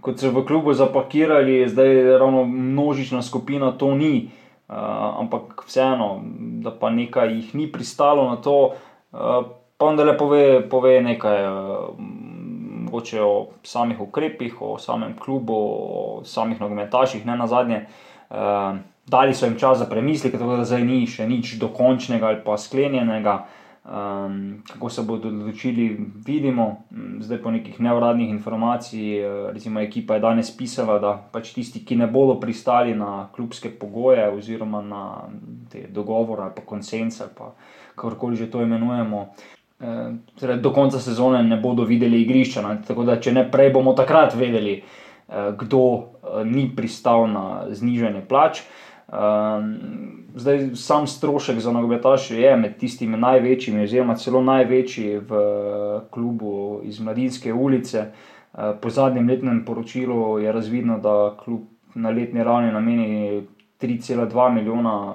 kot 0.00 0.22
so 0.22 0.30
v 0.30 0.44
klubu 0.46 0.74
zapakirali, 0.74 1.68
zdaj 1.68 1.94
je 1.94 2.18
ravno 2.18 2.44
množična 2.44 3.22
skupina, 3.22 3.72
to 3.72 3.94
ni. 3.94 4.30
Uh, 4.66 4.74
ampak 5.20 5.62
vseeno, 5.68 6.24
da 6.62 6.72
pa 6.74 6.90
nekaj 6.90 7.30
jih 7.36 7.54
ni 7.54 7.68
pristalo 7.72 8.24
na 8.30 8.36
to, 8.42 8.74
uh, 9.14 9.44
pa 9.78 9.86
vendar 9.86 10.06
le 10.06 10.16
pove, 10.18 10.42
pove 10.70 10.98
nekaj. 11.02 11.44
Uh, 11.46 12.25
mogoče 12.86 13.22
o 13.22 13.48
samih 13.62 14.00
ukrepih, 14.00 14.62
o 14.62 14.78
samem 14.78 15.16
klubu, 15.18 15.56
o 15.56 16.24
samih 16.24 16.60
nogometaših, 16.60 17.26
ne 17.26 17.36
na 17.36 17.46
zadnje. 17.46 17.84
Uh, 18.30 18.36
eh, 18.36 18.78
dali 19.06 19.34
so 19.34 19.46
jim 19.46 19.58
čas 19.58 19.78
za 19.78 19.86
premislek, 19.86 20.32
tako 20.32 20.56
da 20.56 20.64
zdaj 20.64 20.82
ni 20.84 21.04
še 21.06 21.28
nič 21.28 21.58
dokončnega 21.62 22.32
ali 22.32 22.42
pa 22.44 22.58
sklenjenega. 22.58 23.44
Um, 23.86 24.62
kako 24.66 24.88
se 24.90 25.02
bodo 25.06 25.28
odločili, 25.28 25.84
vidimo. 26.26 26.82
Mm, 26.90 27.20
zdaj, 27.22 27.38
po 27.42 27.50
nekih 27.54 27.80
neuradnih 27.80 28.30
informacijah, 28.30 29.46
eh, 29.48 29.52
recimo, 29.54 29.80
ekipa 29.80 30.14
je 30.14 30.20
danes 30.20 30.50
pisala, 30.56 30.98
da 30.98 31.12
pač 31.32 31.52
tisti, 31.54 31.84
ki 31.86 31.96
ne 31.96 32.08
bodo 32.10 32.34
pristali 32.40 32.96
na 32.98 33.28
klubske 33.32 33.70
pogoje, 33.70 34.26
oziroma 34.34 34.82
na 34.82 35.02
te 35.70 35.86
dogovore 35.86 36.42
ali 36.42 36.52
pa 36.56 36.66
konsens, 36.66 37.20
ali 37.20 37.30
pa 37.38 37.52
kakorkoli 37.94 38.36
že 38.36 38.50
to 38.50 38.62
imenujemo, 38.62 39.28
torej 39.36 39.55
do 40.60 40.72
konca 40.72 40.98
sezone 40.98 41.42
ne 41.42 41.56
bodo 41.56 41.84
videli 41.84 42.22
igrišča. 42.22 42.62
Ne? 42.62 42.78
Tako 42.86 43.04
da, 43.04 43.20
če 43.20 43.32
ne 43.32 43.44
prej, 43.50 43.72
bomo 43.74 43.92
takrat 43.92 44.34
vedeli, 44.34 44.78
eh, 44.80 45.52
kdo 45.58 45.82
eh, 45.96 46.44
ni 46.44 46.70
pristal 46.76 47.28
na 47.30 47.46
znižanje 47.70 48.24
plač. 48.28 48.60
Eh, 48.60 49.12
zdaj, 50.34 50.70
sam 50.74 51.06
strošek 51.06 51.60
za 51.60 51.72
nogometaše 51.72 52.40
je 52.40 52.56
med 52.56 52.78
tistimi 52.78 53.16
največjimi, 53.16 53.84
oziroma 53.84 54.16
celo 54.16 54.42
največji 54.42 55.18
v 55.18 55.42
klubu 56.10 56.80
iz 56.84 57.00
Mladinske 57.00 57.52
ulice. 57.52 58.06
Eh, 58.56 58.72
po 58.80 58.90
zadnjem 58.90 59.28
letnem 59.28 59.64
poročilu 59.64 60.38
je 60.38 60.52
razvidno, 60.52 60.98
da 60.98 61.36
klub 61.44 61.60
na 61.94 62.10
letni 62.10 62.44
ravni 62.44 62.72
nameni 62.72 63.46
3,2 63.80 64.52
milijona 64.54 65.14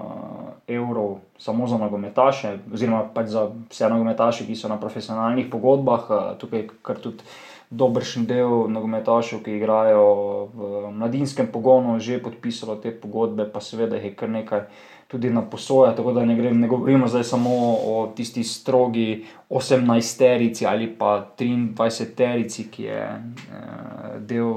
evrov 0.74 1.20
samo 1.38 1.68
za 1.68 1.78
nogometaše, 1.78 2.58
oziroma 2.74 3.04
pač 3.14 3.28
za 3.34 3.48
vse 3.70 3.90
nogometaše, 3.90 4.46
ki 4.46 4.56
so 4.56 4.70
na 4.70 4.80
profesionalnih 4.80 5.50
pogodbah. 5.52 6.08
Eh, 6.10 6.30
tukaj 6.40 6.68
kar 6.82 7.00
tudi 7.02 7.24
dobršen 7.72 8.26
del 8.28 8.68
nogometašev, 8.72 9.44
ki 9.44 9.56
igrajo 9.58 10.06
v 10.54 10.92
mladinskem 10.92 11.48
pogonu, 11.48 12.00
že 12.00 12.20
podpisalo 12.24 12.76
te 12.76 12.92
pogodbe, 12.92 13.48
pa 13.48 13.62
seveda 13.64 13.96
je 13.96 14.16
kar 14.16 14.30
nekaj. 14.30 14.66
Tudi 15.12 15.28
na 15.28 15.42
posoje, 15.44 15.92
tako 15.92 16.14
da 16.16 16.22
ne, 16.24 16.38
gre, 16.40 16.54
ne 16.56 16.70
govorimo 16.72 17.08
zdaj 17.12 17.26
samo 17.28 17.52
o 17.84 17.96
tisti 18.16 18.46
strogi 18.48 19.26
18-terici 19.50 20.64
ali 20.64 20.88
pa 20.88 21.26
23-terici, 21.36 22.70
ki 22.72 22.84
je 22.84 23.02
eh, 23.04 24.16
del 24.24 24.54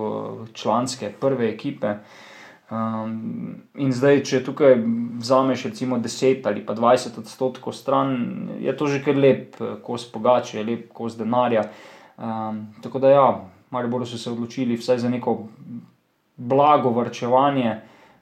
članske 0.55 1.11
prve 1.21 1.49
ekipe. 1.51 1.97
Um, 2.75 3.59
in 3.79 3.93
zdaj, 3.95 4.23
če 4.27 4.41
tukaj 4.43 4.79
vzameš 5.21 5.67
recimo 5.69 5.99
10 6.03 6.47
ali 6.49 6.63
pa 6.67 6.75
20 6.75 7.19
odstotkov 7.21 7.75
stran, 7.77 8.15
je 8.59 8.73
to 8.77 8.89
že 8.91 9.03
kar 9.05 9.19
lep 9.21 9.61
eh, 9.61 9.75
kos 9.85 10.07
pogače, 10.11 10.63
lep 10.65 10.89
kos 10.95 11.19
denarja. 11.19 11.69
Um, 12.17 12.65
tako 12.83 13.03
da, 13.05 13.13
ja, 13.13 13.27
malo 13.71 13.91
bolj 13.93 14.09
so 14.11 14.19
se 14.19 14.33
odločili 14.33 14.79
vsaj 14.81 15.05
za 15.05 15.13
neko 15.13 15.37
blago 16.37 16.91
vrčevanje, 16.97 17.77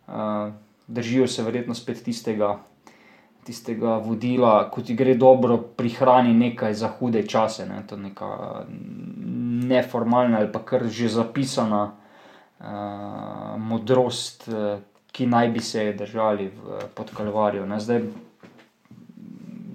uh, 0.08 0.52
držijo 0.86 1.28
se 1.28 1.46
verjetno 1.46 1.74
spet 1.74 2.02
tistega, 2.04 2.56
tistega 3.46 3.96
vodila, 4.04 4.68
ko 4.70 4.82
ti 4.82 4.96
gre 4.98 5.14
dobro, 5.14 5.56
prihrani 5.78 6.34
nekaj 6.34 6.74
za 6.74 6.92
hude 6.98 7.24
čase. 7.28 7.66
Ne? 7.70 7.84
To 7.88 7.96
je 7.96 8.02
neka 8.10 8.30
neformalna 9.70 10.42
ali 10.42 10.52
pa 10.52 10.60
kar 10.66 10.88
že 10.90 11.08
zapisana 11.08 12.01
modrost, 13.58 14.48
uh, 14.48 14.78
ki 15.12 15.26
naj 15.26 15.48
bi 15.52 15.60
se 15.60 15.92
držali 15.92 16.48
v, 16.48 16.82
pod 16.94 17.10
Kalvarijo. 17.16 17.66
Ne? 17.66 17.80
Zdaj, 17.80 18.02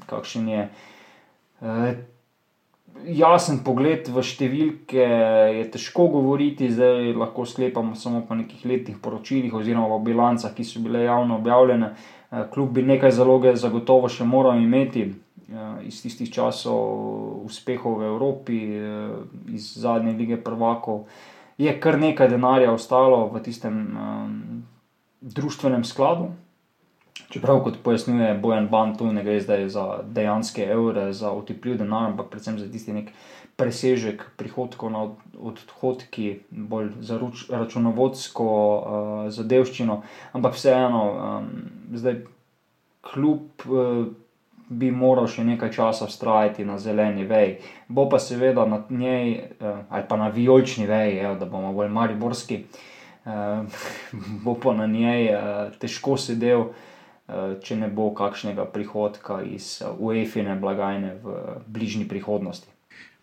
kakšen 0.08 0.47
je 0.50 0.63
uh, 1.62 1.89
jasen 3.06 3.62
pogled 3.63 4.08
v 4.10 4.23
številke, 4.23 5.04
je 5.60 5.67
težko 5.76 6.08
govoriti, 6.15 6.71
zdaj 6.73 7.13
lahko 7.13 7.45
sklepamo 7.45 7.95
samo 7.95 8.23
po 8.26 8.39
nekih 8.39 8.65
letnih 8.65 8.97
poročilih 9.04 9.54
oziroma 9.54 9.91
v 9.97 10.04
bilancah, 10.10 10.56
ki 10.56 10.65
so 10.65 10.82
bile 10.82 11.06
javno 11.06 11.38
objavljene. 11.41 11.93
Uh, 12.32 12.47
kljub 12.54 12.73
bi 12.73 12.88
nekaj 12.88 13.12
zaloge 13.12 13.56
zagotovo 13.56 14.10
še 14.10 14.28
moral 14.28 14.62
imeti. 14.63 15.10
Iz 15.88 16.02
tistih 16.04 16.28
časov 16.28 17.45
uspehov 17.47 18.02
v 18.02 18.08
Evropi, 18.10 18.58
iz 19.56 19.69
zadnje 19.80 20.12
lige 20.17 20.36
prvakov, 20.43 21.06
je 21.58 21.80
kar 21.80 22.00
nekaj 22.00 22.30
denarja 22.30 22.72
ostalo 22.72 23.28
v 23.34 23.41
tistem 23.46 23.80
um, 23.98 24.36
družbenem 25.22 25.84
skladu. 25.84 26.32
Čeprav, 27.34 27.60
kot 27.65 27.80
pojasnjuje 27.84 28.38
Bojan 28.39 28.70
Ban, 28.72 28.93
tu 28.96 29.10
ne 29.12 29.24
gre 29.26 29.39
zdaj 29.41 29.65
za 29.74 29.86
dejanske 30.06 30.63
evre, 30.63 31.10
za 31.17 31.32
otepljiv 31.34 31.80
denar, 31.82 32.12
ampak 32.12 32.30
predvsem 32.32 32.60
za 32.62 32.70
tisti 32.72 32.93
nek 32.93 33.10
presežek 33.58 34.22
prihodkov 34.38 34.93
na 34.93 35.02
odhodki, 35.34 36.43
bolj 36.52 36.93
za 37.02 37.17
ruč, 37.17 37.48
računovodsko 37.50 38.46
uh, 38.48 39.17
zadevščino. 39.34 39.98
Ampak 40.38 40.56
vseeno, 40.56 41.04
um, 41.10 41.52
zdaj 41.98 42.22
kljub. 43.02 43.65
Uh, 43.65 44.08
bi 44.69 44.91
moral 44.91 45.27
še 45.32 45.45
nekaj 45.47 45.71
časa 45.71 46.08
vztrajati 46.08 46.65
na 46.65 46.77
zeleni 46.80 47.25
veji. 47.27 47.58
Bo 47.88 48.08
pa 48.10 48.19
seveda 48.19 48.65
na 48.65 48.82
njej, 48.89 49.32
eh, 49.34 49.77
ali 49.89 50.03
pa 50.10 50.17
na 50.17 50.27
vijolični 50.27 50.88
veji, 50.88 51.23
da 51.39 51.45
bomo 51.45 51.73
bolj 51.73 51.89
mariborski, 51.89 52.63
eh, 53.25 53.63
bo 54.43 54.56
pa 54.56 54.73
na 54.73 54.88
njej 54.88 55.25
eh, 55.25 55.71
težko 55.80 56.17
sedel, 56.17 56.69
če 57.60 57.75
ne 57.75 57.89
bo 57.91 58.13
kakšnega 58.15 58.63
prihodka 58.71 59.41
iz 59.43 59.82
UEFI-ne 59.84 60.53
blagajne 60.56 61.10
v 61.19 61.34
bližnji 61.67 62.06
prihodnosti. 62.08 62.71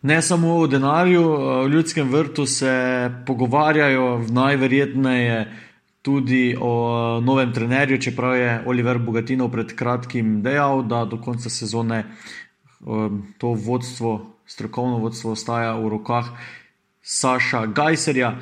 Ne 0.05 0.21
samo 0.21 0.59
o 0.61 0.67
denarju, 0.67 1.23
v 1.65 1.71
ljudskem 1.73 2.11
vrtu 2.13 2.45
se 2.45 3.09
pogovarjajo 3.25 4.21
najverjetneje 4.29 5.39
tudi 6.05 6.53
o 6.61 6.71
eh, 7.17 7.25
novem 7.25 7.53
trenerju, 7.53 7.97
čeprav 7.97 8.35
je 8.37 8.61
Oliver 8.65 8.99
Bogatinov 9.01 9.49
pred 9.51 9.73
kratkim 9.73 10.43
dejal, 10.45 10.83
da 10.85 11.01
do 11.05 11.17
konca 11.17 11.49
sezone 11.49 12.03
eh, 12.05 13.09
to 13.41 13.55
vodstvo, 13.57 14.19
strokovno 14.45 15.01
vodstvo, 15.01 15.33
ostaja 15.33 15.73
v 15.81 15.89
rokah 15.89 16.29
Saša 17.01 17.65
Gajserja. 17.65 18.35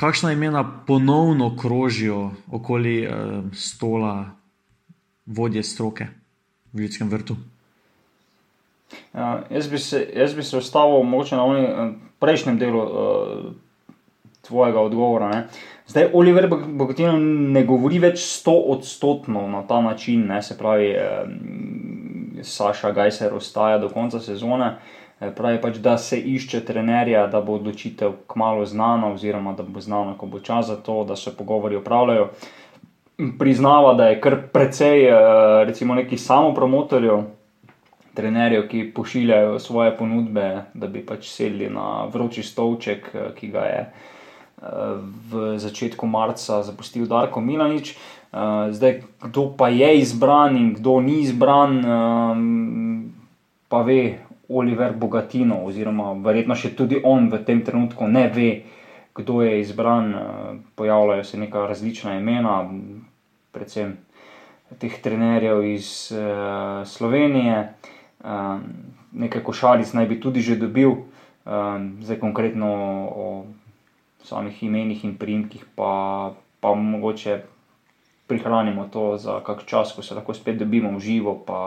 Kakšna 0.00 0.32
imena 0.32 0.64
ponovno 0.86 1.52
krožijo 1.60 2.30
okoli 2.48 3.04
eh, 3.04 3.12
stola 3.52 4.32
vodje 5.26 5.62
stroke 5.62 6.08
v 6.72 6.86
ljudskem 6.86 7.10
vrtu? 7.10 7.36
Ja, 9.14 9.44
jaz, 9.50 9.68
bi 9.68 9.78
se, 9.78 10.06
jaz 10.16 10.32
bi 10.34 10.42
se 10.42 10.56
ustavil 10.56 11.04
na 11.30 11.44
onem 11.44 12.00
prejšnjem 12.18 12.58
delu 12.58 12.80
uh, 12.82 13.52
tvojega 14.42 14.80
odgovora. 14.80 15.28
Ne. 15.28 15.46
Zdaj, 15.90 16.10
Oliver 16.12 16.46
Bogatino 16.48 17.16
ne 17.18 17.64
govori 17.66 17.98
več 17.98 18.20
sto 18.22 18.52
odstotno 18.70 19.40
na 19.50 19.64
ta 19.66 19.80
način, 19.82 20.20
ne, 20.28 20.38
se 20.42 20.54
pravi, 20.58 20.90
eh, 20.94 21.24
Saša 22.42 22.92
Gajser 22.94 23.34
ostaja 23.34 23.78
do 23.78 23.88
konca 23.88 24.20
sezone. 24.20 24.68
Eh, 25.20 25.32
pravi 25.36 25.58
pač, 25.60 25.80
da 25.82 25.96
se 25.98 26.20
išče 26.20 26.60
trenerja, 26.64 27.24
da 27.26 27.40
bo 27.40 27.56
odločitev 27.58 28.12
kmalo 28.26 28.66
znana, 28.66 29.10
oziroma 29.12 29.52
da 29.52 29.62
bo 29.62 29.80
znana, 29.80 30.14
ko 30.18 30.26
bo 30.26 30.38
čas 30.40 30.66
za 30.66 30.76
to, 30.76 31.04
da 31.04 31.16
se 31.16 31.34
pogovori 31.36 31.76
opravljajo. 31.76 32.28
Priznava, 33.38 33.94
da 33.94 34.06
je 34.12 34.20
kar 34.20 34.38
precej, 34.52 35.04
eh, 35.08 35.64
recimo, 35.64 35.94
nekih 35.94 36.20
samopromotorjev, 36.20 37.24
trenerjev, 38.14 38.68
ki 38.68 38.92
pošiljajo 38.94 39.58
svoje 39.58 39.96
ponudbe, 39.96 40.62
da 40.74 40.86
bi 40.86 41.02
pač 41.06 41.28
sedli 41.34 41.70
na 41.70 42.06
vroči 42.14 42.42
stolček, 42.42 43.10
eh, 43.14 43.28
ki 43.34 43.48
ga 43.48 43.66
je 43.66 43.84
v 44.60 45.56
začetku 45.56 46.06
marca 46.06 46.62
zapustil 46.62 47.08
Darko 47.08 47.40
Milanič. 47.40 47.96
Uh, 48.30 48.70
zdaj, 48.70 49.02
kdo 49.26 49.50
pa 49.58 49.68
je 49.68 49.98
izbran 49.98 50.56
in 50.56 50.74
kdo 50.78 51.00
ni 51.00 51.26
izbran, 51.26 51.82
um, 51.82 53.12
pa 53.66 53.82
ve 53.82 54.22
Oliver 54.48 54.92
Bogatino, 54.94 55.64
oziroma 55.66 56.12
verjetno 56.14 56.54
še 56.54 56.76
tudi 56.78 57.00
on 57.02 57.26
v 57.26 57.42
tem 57.42 57.64
trenutku 57.66 58.06
ne 58.06 58.28
ve, 58.30 58.50
kdo 59.16 59.42
je 59.42 59.58
izbran. 59.64 60.14
Uh, 60.14 60.22
pojavljajo 60.76 61.24
se 61.24 61.40
neka 61.40 61.66
različna 61.66 62.14
imena, 62.20 62.62
predvsem 63.50 63.96
teh 64.78 64.94
trenerjev 65.02 65.64
iz 65.66 66.12
uh, 66.14 66.86
Slovenije. 66.86 67.74
Um, 68.20 68.62
nekaj 69.10 69.42
košaric 69.42 69.90
naj 69.96 70.06
bi 70.06 70.20
tudi 70.22 70.44
že 70.44 70.60
dobil, 70.60 70.92
um, 71.48 71.96
zdaj 72.04 72.20
konkretno 72.22 72.70
o 73.10 73.26
samih 74.24 74.62
imenih 74.62 75.04
in 75.04 75.16
primkih, 75.18 75.64
pa, 75.76 76.32
pa 76.60 76.74
mogoče 76.74 77.40
prihranimo 78.30 78.88
to 78.92 79.16
za 79.18 79.40
kak 79.46 79.66
čas, 79.66 79.92
ko 79.96 80.02
se 80.02 80.14
lahko 80.14 80.34
spet 80.34 80.58
dobimo 80.58 80.94
v 80.94 81.00
živo, 81.02 81.34
pa 81.46 81.60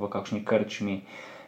v 0.00 0.08
kakšni 0.08 0.44
krčmi 0.44 1.00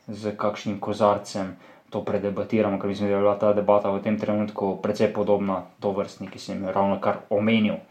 z 0.09 0.37
kakšnim 0.37 0.81
kozarcem. 0.81 1.57
To 1.93 2.01
predebatiramo, 2.01 2.79
ker 2.81 2.89
mislim, 2.89 3.09
da 3.09 3.15
je 3.15 3.21
bila 3.21 3.35
ta 3.37 3.53
debata 3.53 3.91
v 3.93 4.01
tem 4.01 4.17
trenutku 4.17 4.79
precej 4.81 5.11
podobna 5.13 5.59
to 5.77 5.93
vrstni, 5.93 6.25
ki 6.33 6.41
sem 6.41 6.63
jo 6.65 6.73
ravno 6.73 6.97
kar 7.05 7.29
omenil. 7.29 7.85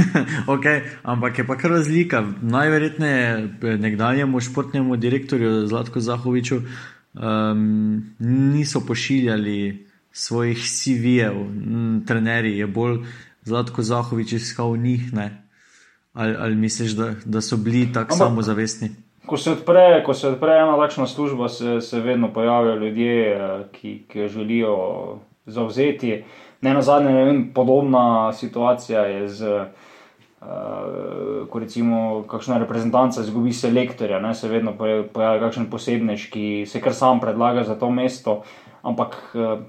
okay, 0.54 0.84
ampak 1.00 1.38
je 1.40 1.46
pa 1.48 1.56
kar 1.56 1.72
razlika. 1.72 2.20
Najverjetneje 2.42 3.48
nekdanjemu 3.80 4.40
športnemu 4.40 4.96
direktorju 5.00 5.64
Zlatku 5.72 6.04
Zahoviču 6.04 6.60
um, 6.60 8.04
niso 8.20 8.84
pošiljali 8.84 9.85
svojih 10.16 10.58
CV-jev, 10.58 11.34
trenerji, 12.06 12.58
je 12.58 12.66
bolj 12.66 12.98
Zlatko 13.44 13.82
Zahovič 13.82 14.32
iskal 14.32 14.76
njih. 14.76 15.12
Ali, 16.12 16.36
ali 16.38 16.54
misliš, 16.54 16.92
da, 16.96 17.10
da 17.24 17.40
so 17.40 17.56
bili 17.56 17.92
tako 17.92 18.16
samozavestni? 18.16 18.90
Ko 19.26 19.36
se 19.36 19.52
odpre, 19.52 20.02
ko 20.06 20.14
se 20.14 20.28
odpre 20.28 20.56
ena 20.56 20.78
takšna 20.80 21.06
služba, 21.06 21.48
se, 21.48 21.80
se 21.80 22.00
vedno 22.00 22.32
pojavijo 22.32 22.74
ljudje, 22.74 23.36
eh, 23.36 23.64
ki, 23.72 23.92
ki 24.08 24.18
jo 24.18 24.28
želijo 24.28 24.76
zauzeti. 25.46 26.24
Ne 26.60 26.74
na 26.74 26.82
zadnje, 26.82 27.12
ne 27.12 27.24
vem, 27.24 27.50
podobna 27.54 28.32
situacija 28.32 29.00
je 29.00 29.28
z. 29.28 29.66
Uh, 30.36 31.48
ko 31.48 31.58
recimo 31.58 32.22
kakšna 32.28 32.58
reprezentanca 32.60 33.22
izgubi 33.24 33.52
selektorja, 33.56 34.20
ne, 34.20 34.34
se 34.34 34.48
vedno 34.48 34.76
pojavi 34.76 35.40
kakšen 35.40 35.64
posebnež, 35.70 36.26
ki 36.30 36.66
se 36.68 36.80
kar 36.80 36.94
sam 36.94 37.20
predlaga 37.20 37.64
za 37.64 37.74
to 37.74 37.88
mesto, 37.90 38.42
ampak 38.82 39.16
uh, 39.34 39.64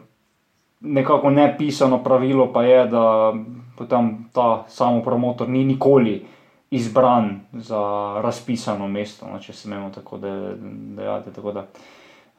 nekako 0.79 1.29
nepisano 1.29 2.03
pravilo 2.03 2.53
pa 2.53 2.63
je, 2.63 2.87
da 2.87 3.33
potem 3.77 4.25
ta 4.33 4.65
samo 4.69 5.03
promotor 5.03 5.49
ni 5.49 5.65
nikoli 5.65 6.25
izbran 6.71 7.39
za 7.53 7.81
razpisano 8.23 8.87
mesto, 8.87 9.27
no, 9.33 9.39
če 9.39 9.53
se 9.53 9.69
imamo 9.69 9.89
tako 9.89 10.17
dejati. 10.17 11.33
Tako 11.35 11.51
da, 11.51 11.67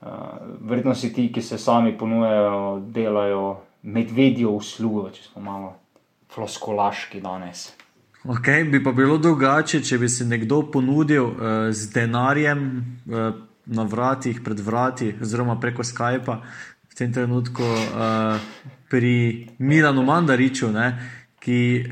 uh, 0.01 0.09
verjetno 0.61 0.95
si 0.95 1.13
ti, 1.13 1.31
ki 1.33 1.43
se 1.43 1.59
sami 1.59 1.99
ponujejo, 1.99 2.83
delajo 2.87 3.57
medvedjo 3.83 4.51
uslugo, 4.51 5.09
če 5.11 5.23
smo 5.23 5.43
malo 5.43 5.75
floskolaški 6.35 7.21
danes. 7.21 7.73
Ok, 8.29 8.51
bi 8.71 8.83
pa 8.85 8.93
bilo 8.93 9.17
drugače, 9.19 9.81
če 9.83 9.99
bi 9.99 10.09
se 10.09 10.27
nekdo 10.27 10.63
ponudil 10.73 11.25
uh, 11.25 11.37
z 11.71 11.93
denarjem 11.95 12.65
uh, 13.07 13.31
na 13.69 13.85
vratih, 13.85 14.43
pred 14.45 14.61
vrati, 14.61 15.15
oziroma 15.23 15.57
preko 15.61 15.85
Skypa, 15.85 16.41
tem 16.99 17.13
trenutku 17.13 17.63
uh, 17.63 18.41
pri 18.91 19.47
Milanu 19.59 20.03
Mandariču, 20.03 20.73
ne, 20.75 20.99
ki 21.39 21.87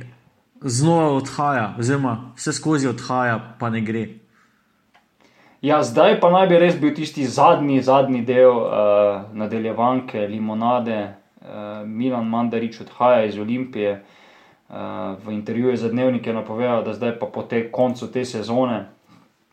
znova 0.61 1.13
odhaja, 1.15 1.75
oziroma 1.79 2.33
vse 2.37 2.53
skozi 2.53 2.89
odhaja, 2.91 3.39
pa 3.61 3.71
ne 3.71 3.85
gre. 3.87 4.07
Ja, 5.63 5.83
zdaj 5.87 6.19
pa 6.21 6.31
naj 6.35 6.49
bi 6.51 6.59
res 6.59 6.75
bil 6.81 6.95
tisti 6.95 7.27
zadnji, 7.31 7.79
zadnji 7.87 8.25
del 8.27 8.51
uh, 8.51 9.31
nadaljevanke 9.33 10.27
limonade. 10.27 11.15
Uh, 11.47 11.87
Milan 11.87 12.27
Mandarič 12.27 12.81
odhaja 12.83 13.29
iz 13.29 13.39
Olimpije. 13.39 14.01
Uh, 14.67 15.15
v 15.23 15.37
intervjuju 15.37 15.77
za 15.79 15.89
dnevnik 15.89 16.27
je 16.27 16.35
napovedal, 16.35 16.83
da 16.83 16.95
zdaj 16.95 17.15
pa 17.21 17.29
po 17.31 17.45
te 17.47 17.69
koncu 17.71 18.11
te 18.11 18.25
sezone, 18.27 18.89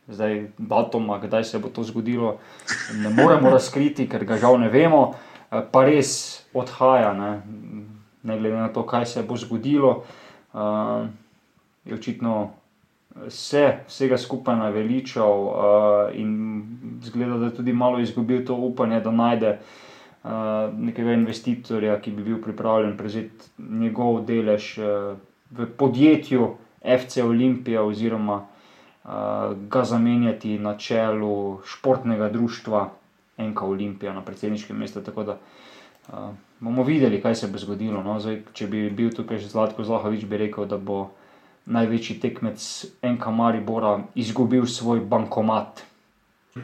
zdaj 0.10 0.48
datuma, 0.58 1.20
kdaj 1.22 1.44
se 1.44 1.60
bo 1.62 1.70
to 1.70 1.84
zgodilo, 1.86 2.40
ne 2.98 3.14
moremo 3.14 3.54
razkriti, 3.54 4.08
ker 4.10 4.26
ga 4.26 4.40
žal 4.42 4.58
ne 4.60 4.72
vemo, 4.74 5.04
uh, 5.14 5.33
pa 5.72 5.86
res 5.86 6.44
odhaja, 6.54 7.14
ne, 7.14 7.32
ne 8.24 8.38
glede 8.40 8.58
na 8.58 8.70
to, 8.74 8.86
kaj 8.88 9.06
se 9.06 9.24
bo 9.24 9.38
zgodilo. 9.38 10.04
Uh, 10.54 11.08
je 11.86 11.96
očitno 11.96 12.52
vse, 13.28 13.86
vsega 13.88 14.18
skupaj 14.18 14.56
naveličal 14.56 15.48
uh, 15.48 15.56
in 16.16 16.64
zgleda, 17.04 17.38
da 17.38 17.46
je 17.46 17.56
tudi 17.56 17.74
malo 17.74 18.00
izgubil 18.00 18.46
to 18.46 18.56
upanje, 18.56 19.02
da 19.02 19.12
najde 19.12 19.58
uh, 19.58 20.30
nekega 20.78 21.14
investitorja, 21.14 22.00
ki 22.02 22.12
bi 22.12 22.24
bil 22.24 22.42
pripravljen 22.42 22.98
prevzeti 22.98 23.52
njegov 23.58 24.24
delež 24.26 24.78
uh, 24.78 25.18
v 25.52 25.68
podjetju 25.78 26.56
FC 26.82 27.18
Olimpija 27.24 27.84
oziroma 27.84 28.36
uh, 28.36 29.12
ga 29.70 29.84
zamenjati 29.84 30.58
na 30.60 30.78
čelu 30.78 31.60
športnega 31.66 32.30
društva 32.30 32.90
NK 33.38 33.62
Olimpija 33.62 34.14
na 34.14 34.22
predsedniškem 34.22 34.78
mestu. 34.78 35.02
Tako 35.02 35.24
da 35.24 35.38
uh, 35.38 36.36
bomo 36.60 36.84
videli, 36.84 37.22
kaj 37.22 37.36
se 37.36 37.48
bo 37.48 37.58
zgodilo. 37.58 38.04
No? 38.04 38.20
Zdaj, 38.20 38.42
če 38.54 38.68
bi 38.68 38.90
bil 38.90 39.14
tukaj 39.14 39.42
že 39.42 39.50
Zlatko 39.50 39.84
Zlahovič, 39.84 40.26
bi 40.26 40.38
rekel, 40.38 40.66
da 40.70 40.78
bo 40.78 41.10
največji 41.66 42.20
tekmec 42.20 42.60
NK 43.04 43.32
Maribora 43.32 43.98
izgubil 44.16 44.66
svoj 44.66 45.00
bankomat. 45.00 45.84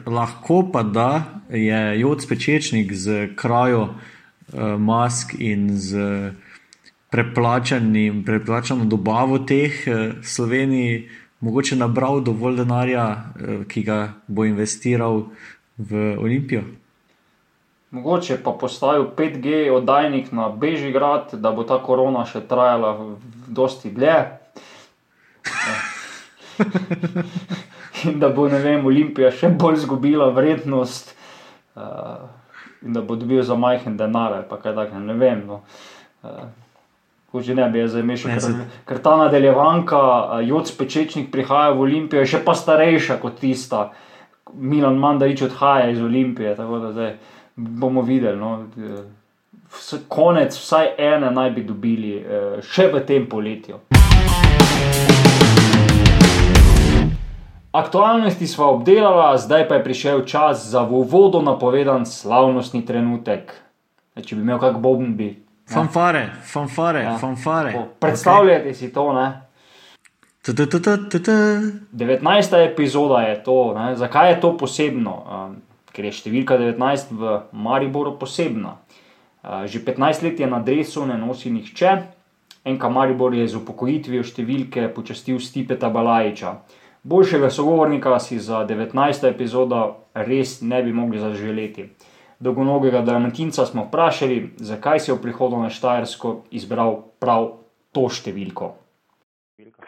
Lahko 0.06 0.62
pa 0.72 0.82
da 0.82 1.24
je 1.50 2.00
Jod 2.00 2.22
Spečečnik 2.22 2.92
z 2.92 3.32
krajo 3.36 3.82
uh, 3.82 4.78
mask 4.78 5.34
in 5.38 5.70
z 5.78 6.32
preplačano 7.10 8.84
dobavo 8.84 9.38
teh 9.38 9.72
uh, 9.86 10.22
Sloveniji, 10.22 11.08
mogoče 11.40 11.76
nabral 11.76 12.20
dovolj 12.20 12.60
denarja, 12.62 13.06
uh, 13.10 13.64
ki 13.66 13.82
ga 13.82 14.14
bo 14.28 14.44
investiral 14.44 15.24
v 15.80 16.16
Olimpijo. 16.20 16.62
Mogoče 17.90 18.38
pa 18.44 18.52
postavil 18.52 19.08
5G 19.16 19.70
oddajnik 19.74 20.32
na 20.32 20.48
Bežigrad, 20.48 21.34
da 21.34 21.50
bo 21.50 21.64
ta 21.66 21.80
korona 21.82 22.22
še 22.22 22.44
trajala 22.46 23.16
dosti 23.50 23.90
dlje. 23.90 24.18
In 28.06 28.20
da 28.20 28.28
bo, 28.28 28.46
ne 28.48 28.60
vem, 28.62 28.86
Olimpija 28.86 29.32
še 29.34 29.50
bolj 29.50 29.80
izgubila 29.82 30.30
vrednost, 30.32 31.16
uh, 31.74 32.28
in 32.86 32.94
da 32.94 33.02
bo 33.04 33.16
dobil 33.18 33.42
za 33.44 33.56
majhen 33.58 33.96
denar, 33.98 34.38
pa 34.48 34.56
kaj 34.60 34.76
takega, 34.76 35.00
ne 35.04 35.16
vem. 35.18 35.42
No. 35.48 35.62
Uh, 36.22 36.48
Že 37.30 37.54
ne 37.54 37.68
bi 37.70 37.78
jaz 37.78 37.92
zamišljal, 37.94 38.40
ker, 38.42 38.54
ker 38.90 38.98
ta 39.04 39.12
nadaljevanka, 39.20 39.98
Jod 40.42 40.66
Spečečnik 40.66 41.28
prihaja 41.30 41.70
v 41.76 41.84
Olimpijo, 41.84 42.24
je 42.24 42.32
še 42.32 42.40
pa 42.42 42.56
starejša 42.58 43.20
kot 43.22 43.38
tista, 43.38 43.92
Milan 44.54 44.96
Mandarič 44.96 45.42
odhaja 45.42 45.90
iz 45.90 46.02
Olimpije. 46.02 46.56
Tako 46.56 46.78
da 46.78 46.92
zdaj 46.92 47.16
bomo 47.56 48.02
videli. 48.02 48.36
No, 48.36 48.66
konec, 50.08 50.58
vsaj 50.58 50.86
ene 50.98 51.30
naj 51.30 51.50
bi 51.50 51.64
dobili 51.64 52.16
eh, 52.16 52.60
še 52.62 52.90
v 52.92 53.04
tem 53.06 53.28
poletju. 53.28 53.78
Aktualnosti 57.72 58.46
smo 58.46 58.64
obdelali, 58.64 59.38
zdaj 59.38 59.68
pa 59.68 59.74
je 59.78 59.84
prišel 59.84 60.24
čas 60.26 60.66
za 60.66 60.82
v 60.82 61.04
uvodu 61.04 61.42
napovedan 61.42 62.06
slavnostni 62.06 62.82
trenutek. 62.86 63.54
Če 64.18 64.34
bi 64.34 64.42
imel 64.42 64.58
kak 64.58 64.80
boben 64.82 65.14
bi. 65.16 65.30
Fanfare, 65.70 66.32
fanfare, 66.42 67.04
ja. 67.04 67.14
fanfare. 67.18 67.84
Predstavljajte 68.02 68.68
okay. 68.68 68.74
si 68.74 68.92
to, 68.92 69.12
ne? 69.14 69.28
19. 71.92 72.72
epizoda 72.72 73.20
je 73.20 73.42
to, 73.44 73.74
ne? 73.74 73.96
zakaj 73.96 74.30
je 74.30 74.40
to 74.40 74.56
posebno? 74.56 75.14
Um, 75.20 75.56
ker 75.92 76.06
je 76.06 76.14
številka 76.14 76.56
19 76.58 77.12
v 77.12 77.40
Mariboru 77.52 78.14
posebna. 78.18 78.78
Že 79.40 79.82
15 79.84 80.24
let 80.24 80.40
je 80.40 80.46
na 80.46 80.60
drevesu 80.60 81.06
ne 81.08 81.16
nosi 81.18 81.50
nihče, 81.50 81.92
enka 82.68 82.88
Maribor 82.92 83.34
je 83.34 83.46
z 83.48 83.56
upokojitvijo 83.56 84.24
številke 84.24 84.88
počastil 84.92 85.40
Stipeta 85.40 85.88
Balajiča. 85.88 86.54
Boljšega 87.02 87.48
sogovornika 87.48 88.18
si 88.20 88.36
za 88.38 88.64
19. 88.68 89.24
epizodo 89.30 90.04
res 90.14 90.60
ne 90.60 90.82
bi 90.84 90.92
mogli 90.92 91.18
zaželeti. 91.20 91.88
Dolgonogega 92.40 93.00
Dramantinca 93.04 93.64
smo 93.66 93.86
vprašali, 93.88 94.60
zakaj 94.60 95.00
se 95.00 95.12
je 95.12 95.16
v 95.16 95.22
prihodu 95.24 95.60
na 95.60 95.72
Štajersko 95.72 96.44
izbral 96.52 97.00
prav 97.20 97.64
to 97.92 98.08
številko. 98.08 98.76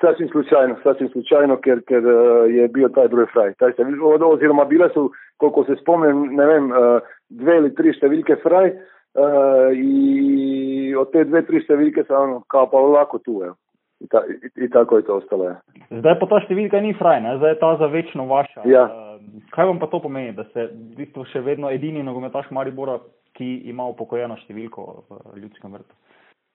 Sasvim 0.02 0.28
slučajno, 0.32 0.80
sasvim 0.82 1.08
slučajno, 1.12 1.60
ker, 1.62 1.78
ker 1.86 2.06
je 2.50 2.64
bil 2.74 2.88
ta 2.90 3.04
broj 3.08 3.28
fraj. 3.30 3.52
Oziroma, 4.26 4.64
bile 4.66 4.88
so 4.90 5.12
koliko 5.42 5.64
se 5.64 5.76
spomnim, 5.80 6.36
ne 6.36 6.46
vem, 6.46 6.70
uh, 6.70 7.00
dve 7.30 7.56
ali 7.58 7.70
tri 7.74 7.90
številke 7.96 8.36
fraj 8.44 8.68
uh, 8.70 9.72
in 9.74 10.94
od 11.00 11.10
te 11.14 11.24
dve, 11.26 11.42
tri 11.48 11.62
številke 11.64 12.04
so 12.06 12.18
ono, 12.18 12.42
kao 12.52 12.68
pa 12.70 12.82
lahko 12.82 13.18
tu. 13.26 13.40
Je. 13.42 13.50
In, 14.02 14.10
ta, 14.10 14.22
in, 14.30 14.52
in 14.66 14.70
tako 14.74 15.00
je 15.00 15.06
to 15.08 15.16
ostalo. 15.18 15.48
Je. 15.50 15.56
Zdaj 15.98 16.18
pa 16.20 16.28
ta 16.30 16.42
številka 16.46 16.82
ni 16.84 16.94
fraj, 16.98 17.22
ne? 17.24 17.34
zdaj 17.40 17.56
je 17.56 17.60
ta 17.62 17.72
za 17.80 17.90
večno 17.90 18.28
vaša. 18.30 18.66
Ja. 18.70 18.84
Uh, 18.86 19.42
kaj 19.54 19.70
vam 19.72 19.82
pa 19.82 19.90
to 19.90 20.02
pomeni, 20.04 20.36
da 20.36 20.46
ste 20.52 20.68
v 20.70 20.94
bistvu 21.00 21.26
še 21.32 21.42
vedno 21.42 21.70
edini 21.74 22.06
nogometaš 22.06 22.50
Maribora, 22.54 23.00
ki 23.34 23.64
ima 23.72 23.86
upokojeno 23.90 24.36
številko 24.44 24.86
v 25.08 25.42
ljudskem 25.42 25.74
vrtu? 25.74 25.94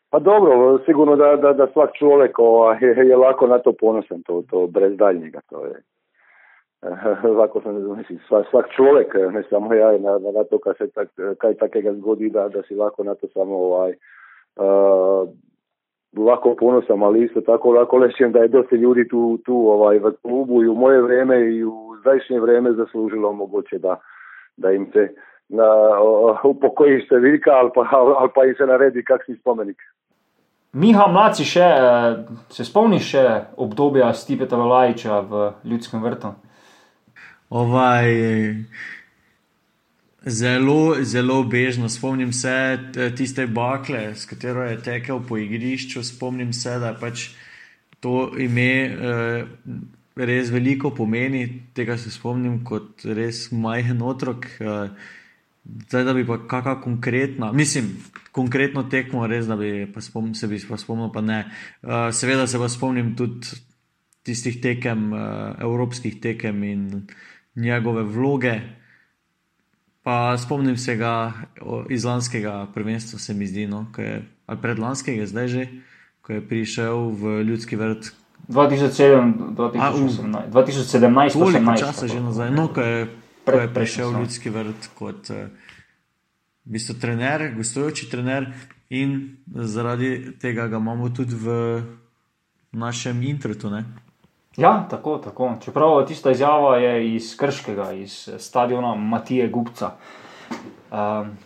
Pa 0.09 0.19
dobro, 0.19 0.79
sigurno 0.85 1.15
da, 1.15 1.35
da, 1.35 1.53
da 1.53 1.67
svak 1.73 1.93
čovjek 1.93 2.39
ovaj, 2.39 2.77
je 2.81 3.15
lako 3.15 3.47
na 3.47 3.59
to 3.59 3.73
ponosan, 3.73 4.21
to, 4.23 4.43
to 4.49 4.67
brez 4.67 4.97
daljnjega, 4.97 5.39
to 5.49 5.65
je. 5.65 5.81
Lako 7.39 7.61
sam 7.61 7.97
mislim, 7.97 8.19
svak, 8.27 8.45
svak 8.49 8.65
čovjek, 8.75 9.13
ne 9.31 9.43
samo 9.49 9.73
ja, 9.73 9.91
na, 9.91 10.19
na 10.19 10.43
to 10.43 10.57
kad 10.59 10.77
se 10.77 10.87
tak, 10.91 11.07
kaj 11.37 11.53
takega 11.53 11.93
zgodi, 11.93 12.29
da, 12.29 12.49
da 12.49 12.61
si 12.63 12.75
lako 12.75 13.03
na 13.03 13.15
to 13.15 13.27
samo 13.27 13.55
ovaj, 13.57 13.93
uh, 14.55 15.29
lako 16.25 16.55
ponosan, 16.59 17.03
ali 17.03 17.23
isto 17.23 17.41
tako 17.41 17.71
lako 17.71 17.97
lešem 17.97 18.31
da 18.31 18.39
je 18.39 18.47
dosta 18.47 18.75
ljudi 18.75 19.07
tu, 19.07 19.37
tu 19.45 19.55
ovaj, 19.55 19.99
v 19.99 20.11
klubu 20.21 20.63
i 20.63 20.67
u 20.67 20.75
moje 20.75 21.01
vrijeme 21.01 21.41
i 21.41 21.63
u 21.63 21.95
zdajšnje 21.99 22.39
vrijeme 22.39 22.71
zaslužilo 22.71 23.33
moguće 23.33 23.77
da, 23.77 23.95
da 24.57 24.71
im 24.71 24.91
se 24.93 25.09
na 25.49 25.67
upokoji 26.43 27.05
številka 27.05 27.53
ali 27.55 27.71
pa, 27.75 27.85
ali 27.93 28.33
pa 28.35 28.45
im 28.47 28.57
se 28.57 28.67
naredi 28.67 29.03
kakšni 29.07 29.37
spomenik. 29.39 29.79
Miha 30.77 31.07
Mlaci, 31.09 31.45
še, 31.47 31.67
se 32.53 32.65
spomniš 32.67 33.07
še 33.13 33.23
obdobja 33.63 34.11
Stipeta 34.13 34.59
Valajiča 34.59 35.21
v 35.25 35.47
Ljudskem 35.65 36.03
vrtu? 36.03 36.33
Ovaj, 37.49 38.11
zelo, 40.27 40.95
zelo 41.01 41.43
bežno. 41.47 41.89
Spomnim 41.89 42.33
se 42.35 42.53
tiste 43.17 43.47
bakle, 43.47 44.11
s 44.15 44.27
katero 44.27 44.67
je 44.67 44.81
tekel 44.83 45.23
po 45.27 45.39
igrišču. 45.39 46.03
Spomnim 46.03 46.53
se, 46.53 46.75
da 46.83 46.91
pač 46.99 47.29
to 48.03 48.27
ime 48.37 48.71
eh, 48.85 49.45
res 50.15 50.51
veliko 50.51 50.91
pomeni. 50.91 51.47
Tega 51.73 51.97
se 51.97 52.11
spomnim 52.11 52.59
kot 52.67 53.07
res 53.07 53.47
majhen 53.51 54.03
otrok. 54.03 54.45
Eh, 54.59 55.15
zdaj, 55.87 56.03
da 56.03 56.13
bi 56.13 56.25
pa 56.27 56.37
kakšna 56.47 56.81
konkretna, 56.81 57.51
mislim, 57.51 57.89
konkretno 58.31 58.83
tekmo, 58.83 59.27
res, 59.27 59.47
da 59.47 59.55
bi 59.55 59.87
pa 59.93 60.01
spom, 60.01 60.33
se 60.35 60.47
bi 60.47 60.59
pa 60.69 60.77
spomnil, 60.77 61.11
pa 61.13 61.21
ne. 61.21 61.39
Eh, 61.83 62.11
seveda 62.11 62.47
se 62.47 62.59
pa 62.59 62.69
spomnim 62.69 63.15
tudi 63.15 63.57
tistih 64.23 64.61
tekem, 64.61 65.13
eh, 65.13 65.53
evropskih 65.61 66.19
tekem 66.21 66.63
in 66.63 67.07
njegove 67.55 68.03
vloge. 68.03 68.59
Pa 70.03 70.37
spomnim 70.37 70.77
se 70.77 70.95
ga 70.95 71.33
iz 71.89 72.05
lanskega 72.05 72.67
prvenstva, 72.73 73.19
se 73.19 73.33
mi 73.33 73.47
zdi, 73.47 73.67
no, 73.67 73.87
je, 73.97 74.21
ali 74.45 74.61
predlanskega, 74.61 75.25
zdaj 75.25 75.47
že, 75.47 75.67
ko 76.21 76.33
je 76.33 76.47
prišel 76.47 77.11
v 77.11 77.43
ljudski 77.43 77.75
vrt. 77.75 78.13
2007, 78.47 79.33
2018, 79.55 80.47
2017, 80.51 81.33
toliko 81.33 81.75
časa 81.75 82.07
že 82.07 82.21
nazaj, 82.23 82.51
no, 82.51 82.67
ko 82.71 82.81
je, 82.81 83.07
ko 83.47 83.59
je 83.63 83.73
prišel 83.73 84.11
v 84.11 84.21
ljudski 84.21 84.53
vrt 84.53 84.89
kot 84.99 85.31
uh, 85.31 85.47
v 86.67 86.75
bistvu 86.75 86.97
trener, 86.99 87.47
gostujoči 87.55 88.09
trener 88.11 88.51
in 88.89 89.37
zaradi 89.47 90.37
tega 90.41 90.67
ga 90.67 90.77
imamo 90.77 91.09
tudi 91.09 91.35
v 91.35 91.55
našem 92.71 93.23
introtu. 93.23 93.71
Ja, 94.57 94.87
tako, 94.89 95.17
tako. 95.17 95.55
Čeprav 95.63 96.05
tista 96.07 96.31
izjava 96.31 96.77
je 96.77 97.15
iz 97.15 97.35
Krškega, 97.37 97.91
iz 97.91 98.29
stadiona 98.37 98.95
Matije 98.95 99.47
Gupca. 99.47 99.91
Um, 100.91 101.37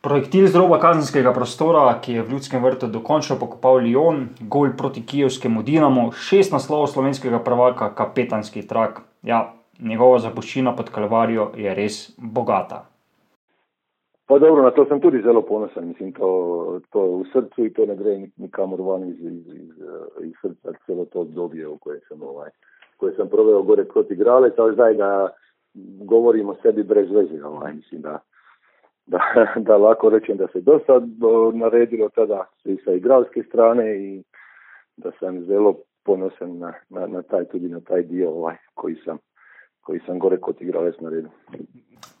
projektil 0.00 0.48
z 0.48 0.56
roba 0.56 0.80
kazenskega 0.80 1.32
prostora, 1.32 1.92
ki 2.00 2.12
je 2.12 2.22
v 2.22 2.32
ljudskem 2.32 2.64
vrtu 2.64 2.88
dokončno 2.88 3.36
pokopal 3.38 3.80
Lyon, 3.84 4.28
gol 4.40 4.72
proti 4.76 5.02
kijevskemu 5.06 5.62
Dinamu, 5.62 6.10
šest 6.12 6.52
naslovov 6.52 6.88
slovenskega 6.88 7.38
prvaka, 7.44 7.94
kapetanski 7.94 8.66
trak. 8.66 9.02
Ja, 9.22 9.52
njegova 9.82 10.18
zapuščina 10.18 10.76
pod 10.76 10.90
Kalvarijo 10.90 11.50
je 11.56 11.74
res 11.74 12.14
bogata. 12.18 12.86
Pa 14.30 14.38
dobro, 14.38 14.62
na 14.62 14.70
to 14.70 14.84
sem 14.86 15.00
tudi 15.00 15.22
zelo 15.22 15.42
ponosen. 15.42 15.88
Mislim, 15.88 16.12
to, 16.12 16.80
to 16.94 17.00
v 17.18 17.24
srcu 17.32 17.64
in 17.64 17.72
to 17.74 17.86
ne 17.86 17.96
gre 17.96 18.12
nikamor 18.36 18.80
van 18.80 19.08
iz, 19.08 19.18
iz, 19.20 19.46
iz, 19.54 19.70
iz 20.22 20.34
srca, 20.42 20.74
celo 20.86 21.04
to 21.04 21.24
obdobje, 21.26 21.66
v 21.66 21.78
koje 21.80 22.00
sem, 22.08 22.22
ovaj, 22.22 22.50
koje 22.96 23.16
sem 23.16 23.28
proveo 23.28 23.62
gore 23.62 23.84
kot 23.90 24.10
igralec, 24.10 24.54
ali 24.58 24.74
zdaj, 24.74 24.94
da 24.94 25.10
govorim 26.06 26.48
o 26.48 26.54
sebi 26.62 26.82
brez 26.82 27.10
veze, 27.10 27.42
ovaj, 27.44 27.74
mislim, 27.74 28.00
da, 28.00 28.18
da, 29.06 29.20
da 29.66 29.76
lahko 29.76 30.08
rečem, 30.08 30.36
da 30.36 30.46
se 30.52 30.60
dosta 30.60 31.00
naredilo 31.54 32.08
tada 32.08 32.44
i 32.64 32.76
sa 32.84 32.92
igralske 32.92 33.42
strane 33.42 33.96
i 33.98 34.22
da 34.96 35.10
sam 35.20 35.44
zelo 35.44 35.74
ponosen 36.04 36.58
na, 36.58 36.72
na, 36.88 37.06
na 37.06 37.22
taj, 37.22 37.44
tudi 37.44 37.68
na 37.68 37.80
taj 37.80 38.02
dio 38.02 38.30
ovaj, 38.30 38.56
koji 38.74 38.94
sam 39.04 39.18
koji 39.90 40.00
sam 40.06 40.18
gore 40.18 40.36
kot 40.38 40.60
igralec 40.62 40.94
naredil. 41.00 41.30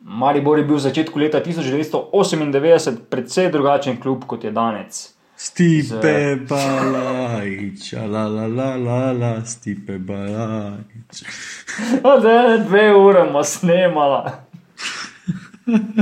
Maribor 0.00 0.58
je 0.58 0.64
bil 0.64 0.74
v 0.74 0.82
začetku 0.82 1.18
leta 1.22 1.38
1998 1.44 2.96
precej 3.10 3.50
drugačen 3.54 4.00
klub 4.02 4.24
kot 4.26 4.44
je 4.44 4.50
danes. 4.50 5.14
Stipe 5.36 6.34
balajč, 6.50 7.92
la 7.94 8.24
la 8.26 8.46
la 8.46 8.72
la 8.76 9.12
la, 9.12 9.30
stipe 9.46 9.98
balajč. 9.98 11.22
Ode, 12.12 12.34
dve 12.66 12.88
ure 12.96 13.22
smo 13.28 13.44
snemala. 13.44 14.18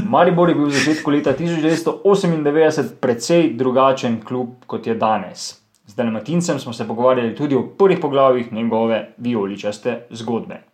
Maribor 0.09 0.48
je 0.48 0.57
bil 0.57 0.70
v 0.70 0.78
začetku 0.78 1.12
leta 1.12 1.37
1998 1.37 2.96
precej 3.00 3.52
drugačen 3.61 4.22
klub 4.24 4.64
kot 4.66 4.88
je 4.88 4.96
danes. 4.96 5.52
Z 5.85 6.00
Dalmatincem 6.00 6.59
smo 6.59 6.72
se 6.72 6.88
pogovarjali 6.88 7.37
tudi 7.37 7.61
o 7.61 7.66
prvih 7.76 8.00
poglavjih 8.00 8.52
njegove 8.52 9.12
vijoličaste 9.18 10.00
zgodbe. 10.11 10.67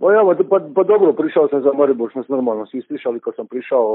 No 0.00 0.10
ja, 0.10 0.36
pa, 0.50 0.60
pa 0.74 0.82
dobro, 0.82 1.12
prišao 1.12 1.48
sam 1.48 1.62
za 1.62 1.72
Maribor, 1.72 2.10
što 2.10 2.22
normalno 2.28 2.66
svi 2.66 2.82
slišali 2.82 3.20
kad 3.20 3.34
sam 3.34 3.46
prišao 3.46 3.86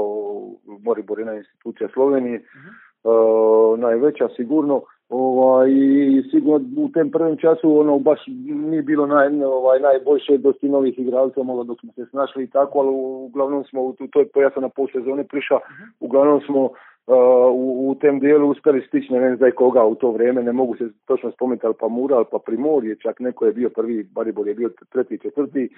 u 0.66 0.78
Maribor 0.84 1.18
jedna 1.18 1.34
institucija 1.34 1.88
Slovenije, 1.92 2.40
uh-huh. 2.40 3.72
uh, 3.72 3.78
najveća 3.78 4.28
sigurno, 4.36 4.82
ovaj, 5.08 5.70
i 5.70 6.22
sigurno 6.30 6.66
u 6.76 6.88
tem 6.88 7.10
prvim 7.10 7.36
času 7.36 7.78
ono 7.78 7.98
baš 7.98 8.20
nije 8.46 8.82
bilo 8.82 9.06
naj, 9.06 9.44
ovaj, 9.44 9.80
najboljše 9.80 10.38
dosti 10.38 10.68
novih 10.68 10.98
igralca, 10.98 11.42
malo 11.42 11.64
dok 11.64 11.80
smo 11.80 11.92
se 11.92 12.06
snašli 12.10 12.44
i 12.44 12.50
tako, 12.50 12.78
ali 12.78 12.90
uglavnom 13.26 13.64
smo, 13.64 13.82
u 13.82 13.92
toj, 14.12 14.26
ja 14.42 14.50
sam 14.50 14.62
na 14.62 14.68
pol 14.68 14.86
sezone 14.92 15.24
prišao, 15.24 15.58
uh-huh. 15.58 15.88
uglavnom 16.00 16.40
smo 16.40 16.70
u, 17.06 17.90
u 17.90 17.94
tem 17.94 18.20
dijelu 18.20 18.48
uspjeli 18.48 18.84
stići, 18.88 19.12
ne 19.12 19.36
znam 19.36 19.50
koga 19.56 19.84
u 19.84 19.94
to 19.94 20.10
vrijeme, 20.10 20.42
ne 20.42 20.52
mogu 20.52 20.76
se 20.76 20.88
točno 21.06 21.30
spomenuti, 21.30 21.66
ali 21.66 21.74
pa 21.80 21.88
Mura, 21.88 22.16
ali 22.16 22.24
pa 22.30 22.38
Primor 22.38 22.84
je 22.84 22.96
čak 22.96 23.20
neko 23.20 23.46
je 23.46 23.52
bio 23.52 23.70
prvi, 23.70 24.08
Baribor 24.14 24.48
je 24.48 24.54
bio 24.54 24.70
treti, 24.92 25.18
četvrti, 25.18 25.68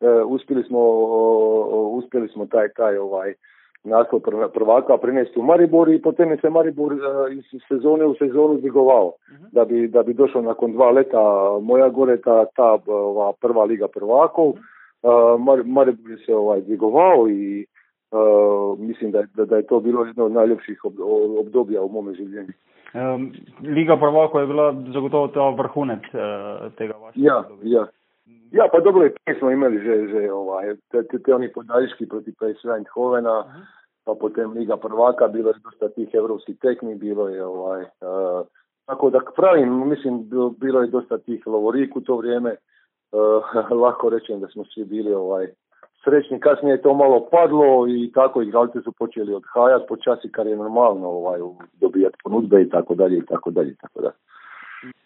uh, 0.00 0.32
uspjeli 0.32 0.62
smo, 0.64 0.80
uspjeli 1.90 2.28
smo 2.28 2.46
taj, 2.46 2.68
taj 2.68 2.96
ovaj, 2.96 3.34
naslov 3.84 4.20
prvaka 4.54 4.96
prinesti 4.96 5.38
u 5.38 5.42
Maribor 5.42 5.88
i 5.88 6.02
potom 6.02 6.30
je 6.30 6.36
se 6.36 6.50
Maribor 6.50 6.92
uh, 6.92 7.00
iz 7.32 7.44
sezone 7.68 8.04
u 8.04 8.14
sezonu 8.14 8.58
zdigovao, 8.58 9.06
uh-huh. 9.06 9.46
da, 9.52 9.64
bi, 9.64 9.88
da 9.88 10.02
bi 10.02 10.14
došao 10.14 10.42
nakon 10.42 10.72
dva 10.72 10.90
leta 10.90 11.58
moja 11.62 11.88
gore 11.88 12.16
ta, 12.20 12.44
ta 12.56 12.78
ova, 12.86 13.32
prva 13.40 13.64
liga 13.64 13.88
prvakov, 13.88 14.48
uh, 14.48 14.56
Maribor 15.64 16.10
je 16.10 16.16
se 16.26 16.34
ovaj, 16.34 16.60
zdigovao 16.60 17.28
i 17.28 17.66
Uh, 18.12 18.78
mislim, 18.78 19.10
da, 19.10 19.22
da, 19.34 19.44
da 19.44 19.56
je 19.56 19.66
to 19.66 19.80
bilo 19.80 20.04
jedno 20.04 20.24
od 20.24 20.32
najljepših 20.32 20.84
ob, 20.84 20.94
obdobja 21.40 21.80
v 21.80 21.88
mojem 21.88 22.14
življenju. 22.14 22.52
Um, 22.92 23.32
Liga 23.62 23.96
prvako 23.96 24.40
je 24.40 24.46
bila 24.46 24.74
zagotovo 24.92 25.28
ta 25.28 25.48
vrhunec 25.48 26.02
uh, 26.12 26.66
tega 26.76 26.92
vašega 27.00 27.26
ja, 27.26 27.38
obdobja. 27.38 27.80
Ja. 27.80 27.86
ja, 28.52 28.68
pa 28.72 28.80
dobro 28.80 29.06
je, 29.06 29.14
smo 29.38 29.50
imeli 29.50 29.80
že, 29.80 29.96
že 30.08 30.32
ovaj, 30.32 30.74
te, 30.92 31.02
te, 31.08 31.18
te 31.18 31.34
oni 31.34 31.48
podaljški 31.52 32.08
proti 32.08 32.34
PSV 32.36 32.74
Eindhovena, 32.76 33.38
uh 33.38 33.46
-huh. 33.46 33.64
pa 34.04 34.14
potem 34.20 34.52
Liga 34.52 34.76
prvaka, 34.76 35.28
bilo 35.28 35.48
je 35.48 35.64
dosta 35.64 35.88
tih 35.88 36.14
evropskih 36.14 36.58
tekmi, 36.58 36.94
bilo 36.94 37.28
je 37.28 37.44
ovaj, 37.44 37.82
uh, 37.82 38.46
tako 38.86 39.10
da 39.10 39.20
pravim, 39.36 39.88
mislim, 39.88 40.28
bilo, 40.60 40.82
je 40.82 40.86
dosta 40.86 41.18
tih 41.18 41.46
lovorik 41.46 41.96
u 41.96 42.00
to 42.00 42.16
vrijeme, 42.16 42.56
uh, 43.12 43.72
lahko 43.84 44.10
rečem 44.10 44.40
da 44.40 44.48
smo 44.48 44.64
svi 44.64 44.84
bili 44.84 45.14
ovaj, 45.14 45.48
srećni, 46.04 46.40
kasnije 46.40 46.72
je 46.72 46.82
to 46.82 46.94
malo 46.94 47.28
padlo 47.30 47.86
i 47.88 48.12
tako 48.14 48.42
igralci 48.42 48.78
su 48.84 48.92
počeli 48.92 49.34
odhajati 49.34 49.84
počasi 49.88 50.32
kar 50.32 50.46
je 50.46 50.56
normalno 50.56 51.08
ovaj, 51.08 51.40
dobijati 51.80 52.16
ponudbe 52.24 52.62
i 52.62 52.68
tako 52.68 52.94
dalje 52.94 53.18
i 53.18 53.26
tako 53.26 53.50
dalje 53.50 53.70
i 53.70 53.76
tako 53.76 54.00
dalje. 54.00 54.18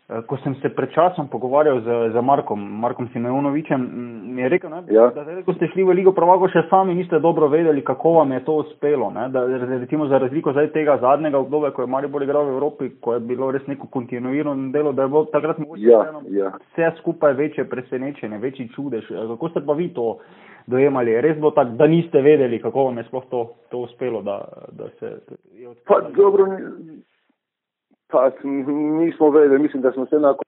Eh, 0.08 0.22
ko 0.22 0.36
sem 0.38 0.54
se 0.62 0.68
pred 0.70 0.92
časom 0.94 1.26
pogovarjal 1.28 1.80
z, 1.82 1.94
z 2.14 2.22
Markom, 2.22 2.60
Markom 2.80 3.08
Simeonovičem, 3.12 3.82
mi 4.34 4.42
je 4.42 4.48
rekel, 4.48 4.70
ne, 4.70 4.82
ja. 4.94 5.08
da, 5.10 5.24
da 5.26 5.42
ko 5.42 5.54
ste 5.56 5.66
šli 5.72 5.82
v 5.82 5.96
Ligo 5.98 6.12
Prvako, 6.14 6.46
še 6.46 6.62
sami 6.70 6.94
niste 6.94 7.18
dobro 7.18 7.48
vedeli, 7.50 7.82
kako 7.82 8.12
vam 8.20 8.32
je 8.32 8.44
to 8.46 8.54
uspelo. 8.62 9.10
Ne, 9.10 9.26
da, 9.34 9.42
recimo 9.66 10.06
za 10.06 10.20
razliko 10.22 10.54
zdaj 10.54 10.70
tega 10.76 10.94
zadnjega 11.02 11.40
obdobja, 11.42 11.72
ko 11.74 11.82
je 11.82 11.90
Maribor 11.90 12.22
igral 12.22 12.46
v 12.46 12.54
Evropi, 12.54 12.92
ko 13.02 13.16
je 13.16 13.24
bilo 13.26 13.50
res 13.50 13.66
neko 13.66 13.90
kontinuirano 13.90 14.70
delo, 14.70 14.94
da 14.94 15.08
je 15.08 15.10
bilo 15.10 15.24
takrat 15.34 15.58
mogoče 15.58 15.90
ja, 15.90 16.04
ja. 16.38 16.52
vse 16.70 16.92
skupaj 17.00 17.34
večje 17.34 17.66
presenečenje, 17.66 18.38
večji 18.38 18.70
čudež. 18.78 19.10
Eh, 19.10 19.26
kako 19.34 19.50
ste 19.50 19.66
pa 19.66 19.74
vi 19.74 19.90
to 19.90 20.20
dojemali? 20.66 21.20
Res 21.20 21.36
bilo 21.36 21.50
tako, 21.50 21.70
da 21.70 21.86
niste 21.86 22.20
vedeli, 22.20 22.62
kako 22.62 22.84
vam 22.84 22.98
je 22.98 23.04
sploh 23.04 23.24
to, 23.30 23.54
to 23.70 23.78
uspelo, 23.78 24.22
da, 24.22 24.48
da 24.72 24.88
se 24.98 25.18
je 25.52 25.68
odprlo? 25.68 26.00
Pa 26.00 26.10
dobro. 26.16 26.46
Pa 28.08 28.30
nismo 29.00 29.30
vedeli, 29.30 29.62
mislim 29.62 29.82
da 29.82 29.92
smo 29.92 30.06
se 30.06 30.16
enako 30.16 30.44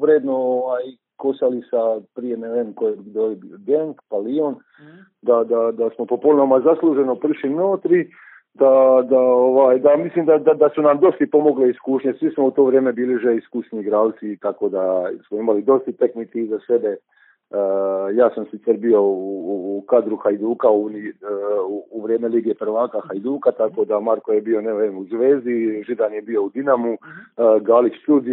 vredno 0.00 0.36
ovaj, 0.36 0.82
kosali 1.16 1.62
sa 1.70 2.00
prije 2.14 2.36
ne 2.36 2.48
vem 2.48 2.72
ko 2.72 2.88
je 2.88 2.96
bio 2.96 3.36
Genk, 3.66 4.00
pa 4.08 4.16
Lyon, 4.16 4.54
mm. 4.54 4.98
da, 5.22 5.44
da, 5.44 5.72
da 5.72 5.90
smo 5.90 6.06
popolnoma 6.06 6.60
zasluženo 6.60 7.14
prišli 7.14 7.50
notri, 7.50 8.10
da, 8.54 9.02
da, 9.10 9.20
ovaj, 9.20 9.78
da 9.78 9.96
mislim 9.96 10.26
da, 10.26 10.38
da, 10.38 10.54
da 10.54 10.68
su 10.74 10.82
nam 10.82 11.00
dosti 11.00 11.30
pomogle 11.30 11.70
iskušnje. 11.70 12.12
Svi 12.18 12.30
smo 12.30 12.44
u 12.46 12.50
to 12.50 12.64
vrijeme 12.64 12.92
bili 12.92 13.18
že 13.18 13.36
iskusni 13.36 13.80
igralci, 13.80 14.36
tako 14.36 14.68
da 14.68 15.10
smo 15.28 15.38
imali 15.38 15.62
dosti 15.62 15.92
tekniki 15.92 16.40
iza 16.40 16.58
sebe. 16.66 16.96
Uh, 17.50 18.16
ja 18.16 18.30
sam 18.34 18.46
sicer 18.50 18.76
bio 18.76 19.02
u, 19.02 19.84
kadru 19.88 20.16
Hajduka 20.16 20.68
u, 20.68 20.82
uh, 20.84 20.92
u, 21.90 22.02
vrijeme 22.02 22.28
Lige 22.28 22.54
prvaka 22.54 23.00
Hajduka, 23.00 23.50
tako 23.52 23.84
da 23.84 24.00
Marko 24.00 24.32
je 24.32 24.40
bio 24.40 24.60
ne 24.60 24.72
vem, 24.72 24.98
u 24.98 25.04
Zvezdi, 25.04 25.84
Židan 25.86 26.14
je 26.14 26.22
bio 26.22 26.42
u 26.42 26.50
Dinamu, 26.50 26.92
uh, 26.92 27.62
Galić 27.62 27.92
uh, 28.08 28.24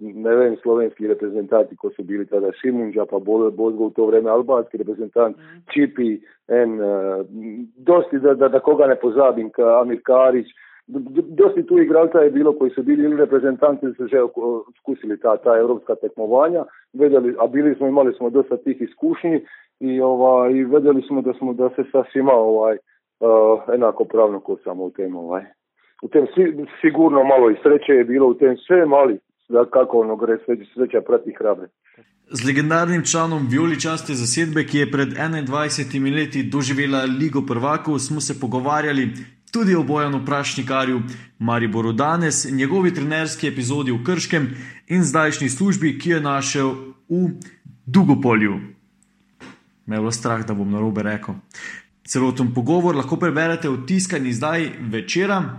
ne 0.00 0.36
vem, 0.36 0.56
slovenski 0.62 1.06
reprezentanti 1.06 1.76
ko 1.76 1.90
su 1.90 2.02
bili 2.02 2.26
tada 2.26 2.52
Šimunđa, 2.52 3.04
pa 3.10 3.18
Bozgo 3.50 3.84
u 3.84 3.90
to 3.90 4.06
vrijeme 4.06 4.30
albanski 4.30 4.76
reprezentant, 4.76 5.36
Čipi, 5.74 6.20
en, 6.48 6.78
dosti 7.76 8.18
da, 8.18 8.34
da, 8.34 8.48
da 8.48 8.60
koga 8.60 8.86
ne 8.86 8.96
pozabim, 8.96 9.50
ka 9.50 9.80
Amir 9.80 10.00
Karić, 10.04 10.46
dosti 11.40 11.66
tu 11.66 11.78
igralca 11.78 12.18
je 12.18 12.30
bilo 12.30 12.52
koji 12.58 12.70
su 12.70 12.82
bili 12.82 13.04
ili 13.04 13.16
reprezentanti 13.16 13.86
su 13.96 14.06
že 14.06 14.16
skusili 14.78 15.20
ta, 15.20 15.36
ta 15.36 15.58
europska 15.58 15.94
tekmovanja, 15.94 16.64
vedeli, 16.92 17.36
a 17.40 17.46
bili 17.46 17.74
smo, 17.74 17.86
imali 17.86 18.14
smo 18.14 18.30
dosta 18.30 18.56
tih 18.56 18.80
iskušnji 18.80 19.40
i, 19.80 20.00
ovaj, 20.00 20.52
i 20.52 20.64
vedeli 20.64 21.02
smo 21.02 21.22
da 21.22 21.32
smo 21.32 21.52
da 21.52 21.68
se 21.76 21.84
sa 21.92 22.04
svima 22.12 22.32
ovaj, 22.32 22.76
uh, 23.20 23.74
enako 23.74 24.04
pravno 24.04 24.40
ko 24.40 24.56
samo 24.64 24.84
u 24.84 24.90
tem 24.90 25.16
ovaj. 25.16 25.44
U 26.02 26.08
tem 26.08 26.26
si, 26.26 26.42
sigurno 26.80 27.24
malo 27.24 27.50
i 27.50 27.56
sreće 27.62 27.92
je 27.92 28.04
bilo 28.04 28.26
u 28.28 28.34
tem 28.34 28.56
sve 28.56 28.86
mali, 28.86 29.18
da 29.48 29.64
kako 29.64 30.00
ono 30.00 30.16
gre 30.16 30.38
sreća 30.74 31.00
prati 31.00 31.34
hrabre. 31.38 31.68
Z 32.30 32.46
legendarnim 32.46 33.02
članom 33.04 33.46
Violičaste 33.50 34.12
zasedbe, 34.12 34.64
ki 34.64 34.78
je 34.78 34.90
pred 34.90 35.08
21 35.08 36.14
leti 36.18 36.42
doživela 36.42 37.00
Ligo 37.20 37.40
prvakov, 37.48 37.98
smo 37.98 38.20
se 38.20 38.40
pogovarjali 38.40 39.08
tudi 39.50 39.74
o 39.74 39.82
Bojanu 39.82 40.24
Prašnikarju, 40.24 41.02
Mariboru 41.38 41.92
danes, 41.92 42.46
njegovi 42.50 42.94
trenerski 42.94 43.48
epizodi 43.48 43.92
v 43.92 44.04
Krškem 44.04 44.48
in 44.86 45.04
zdajšnji 45.04 45.48
službi, 45.48 45.98
ki 45.98 46.10
jo 46.10 46.16
je 46.16 46.22
našel 46.22 46.74
v 47.08 47.30
Dugopolju. 47.86 48.60
Me 49.86 49.96
je 49.96 50.00
bilo 50.00 50.12
strah, 50.12 50.46
da 50.46 50.54
bom 50.54 50.70
narobe 50.70 51.02
rekel. 51.02 51.34
Celoten 52.04 52.54
pogovor 52.54 52.96
lahko 52.96 53.16
preberete 53.16 53.68
v 53.68 53.86
tiskani 53.86 54.32
zdaj 54.32 54.70
večera, 54.80 55.58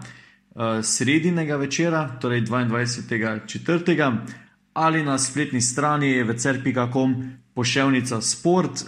sredinega 0.83 1.55
večera, 1.55 2.07
torej 2.21 2.41
22.4. 2.41 4.17
ali 4.73 5.03
na 5.03 5.17
spletni 5.17 5.61
strani 5.61 6.23
večer.com 6.23 7.15
poševnica 7.53 8.21
sport. 8.21 8.85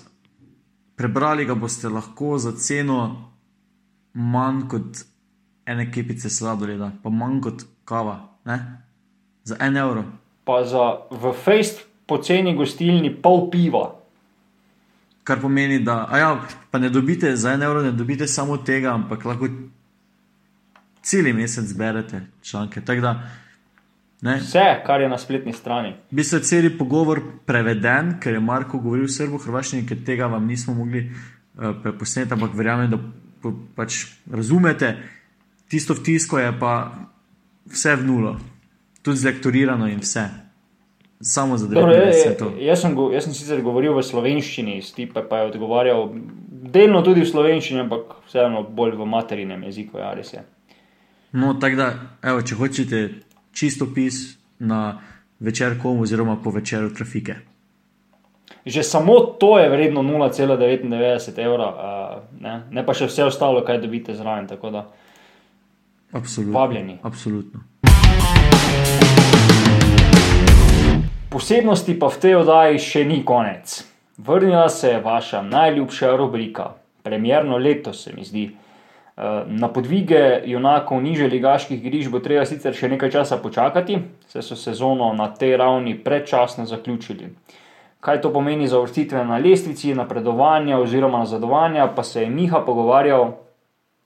Prebrali 0.95 1.45
ga 1.45 1.55
boste 1.55 1.89
lahko 1.89 2.37
za 2.37 2.51
ceno 2.51 3.30
manj 4.13 4.67
kot 4.69 5.03
ene 5.65 5.91
kepice 5.91 6.29
sladoleda, 6.29 6.91
pa 7.03 7.09
manj 7.09 7.41
kot 7.41 7.65
kava, 7.85 8.17
ne? 8.45 8.59
za 9.43 9.57
en 9.59 9.77
evro. 9.77 10.03
Pa 10.45 10.63
za 10.65 10.85
v 11.11 11.33
fejst 11.33 11.85
poceni 12.05 12.55
gostilni 12.55 13.09
pol 13.21 13.49
piva. 13.51 13.85
Kar 15.23 15.39
pomeni, 15.41 15.79
da 15.79 16.07
ja, 16.17 16.31
ne 16.79 16.89
dobite 16.89 17.35
za 17.35 17.53
en 17.53 17.63
evro, 17.63 17.81
ne 17.81 17.91
dobite 17.91 18.27
samo 18.27 18.57
tega, 18.57 18.93
ampak 18.93 19.25
lahko 19.25 19.47
cel 21.01 21.33
mesec 21.33 21.65
zberete 21.65 22.21
članke. 22.41 22.81
Da, 22.81 23.15
Vse, 24.21 24.83
kar 24.85 25.01
je 25.01 25.09
na 25.09 25.17
spletni 25.17 25.53
strani. 25.53 25.95
Bi 26.11 26.23
se 26.23 26.39
cel 26.39 26.69
pogovor 26.77 27.21
preveden, 27.45 28.19
ker 28.21 28.33
je 28.33 28.39
Marko 28.39 28.77
govoril 28.77 29.07
v 29.07 29.13
srbo-hrvaščini, 29.13 29.85
ker 29.89 30.03
tega 30.05 30.27
vam 30.29 30.45
nismo 30.45 30.75
mogli 30.77 31.07
uh, 31.07 31.71
preposneti, 31.83 32.33
ampak 32.33 32.53
verjamem, 32.53 32.91
da 32.91 32.99
pač 33.75 34.05
razumete, 34.31 34.95
tisto 35.71 35.95
v 35.97 36.03
tisko 36.03 36.39
je 36.39 36.51
pa 36.59 36.73
vse 37.71 37.95
v 37.95 38.05
nulo, 38.05 38.35
tudi 39.01 39.17
zlektorirano 39.17 39.87
in 39.87 39.99
vse. 39.99 40.29
Samo 41.21 41.57
za 41.57 41.67
Dobro, 41.67 41.93
je, 41.93 42.05
jaz, 42.65 42.81
sem 42.81 42.95
jaz 43.13 43.23
sem 43.23 43.33
sicer 43.33 43.61
govoril 43.61 43.93
v 43.93 44.01
slovenščini, 44.01 44.81
Stipe 44.81 45.21
pa 45.29 45.43
je 45.43 45.51
odgovarjal 45.51 46.09
delno 46.73 47.03
tudi 47.05 47.21
v 47.21 47.29
slovenščini, 47.29 47.83
ampak 47.85 48.15
vseeno 48.25 48.63
bolj 48.65 48.95
v 48.97 49.05
materinem 49.05 49.61
jeziku. 49.69 50.01
Ja, 50.01 50.15
res 50.17 50.33
je. 50.33 50.41
No, 51.37 51.53
tako 51.61 51.77
da, 51.77 51.87
evo, 52.25 52.41
če 52.41 52.57
hočete 52.57 53.01
čisto 53.53 53.85
pis 53.93 54.39
na 54.59 54.97
večer 55.39 55.77
komu, 55.81 56.03
oziroma 56.09 56.39
po 56.41 56.51
večeru 56.51 56.89
trafike. 56.89 57.37
Že 58.65 58.83
samo 58.83 59.19
to 59.19 59.57
je 59.59 59.69
vredno 59.69 60.01
0,99 60.01 61.39
evra, 61.41 61.67
uh, 61.67 62.41
ne? 62.41 62.61
ne 62.69 62.85
pa 62.85 62.93
še 62.93 63.07
vse 63.09 63.25
ostalo, 63.25 63.63
kaj 63.65 63.81
dobite 63.81 64.13
zraven. 64.13 64.45
Absolutno. 66.11 66.59
Vabljeni. 66.59 66.99
Absolutno. 67.01 67.65
Posebnosti 71.31 71.95
pa 71.97 72.11
v 72.11 72.19
tej 72.21 72.35
oddaji 72.43 72.77
še 72.77 73.01
ni 73.07 73.23
konec. 73.25 73.81
Vrnila 74.21 74.69
se 74.69 74.93
je 74.93 75.01
vaša 75.01 75.41
najljubša 75.41 76.11
rubrika, 76.19 76.75
premjerno 77.01 77.57
leto 77.57 77.93
se 77.93 78.13
mi 78.13 78.21
zdi. 78.21 78.51
Na 79.47 79.69
podvige 79.73 80.43
junakov 80.45 81.01
niže 81.01 81.25
ligaških 81.27 81.81
griž 81.81 82.11
bo 82.13 82.21
treba 82.21 82.45
sicer 82.45 82.77
še 82.77 82.91
nekaj 82.93 83.09
časa 83.17 83.41
počakati, 83.41 83.97
saj 84.29 84.45
so 84.45 84.55
sezono 84.59 85.09
na 85.17 85.31
tej 85.33 85.57
ravni 85.57 85.97
predčasno 85.97 86.67
zaključili 86.69 87.31
kaj 88.01 88.21
to 88.21 88.33
pomeni 88.33 88.67
za 88.67 88.79
vrstitve 88.79 89.25
na 89.25 89.37
lestvici, 89.37 89.93
napredovanja 89.95 90.79
oziroma 90.79 91.19
nazadovanja, 91.19 91.93
pa 91.95 92.03
se 92.03 92.21
je 92.21 92.29
Miha 92.29 92.63
pogovarjal. 92.65 93.31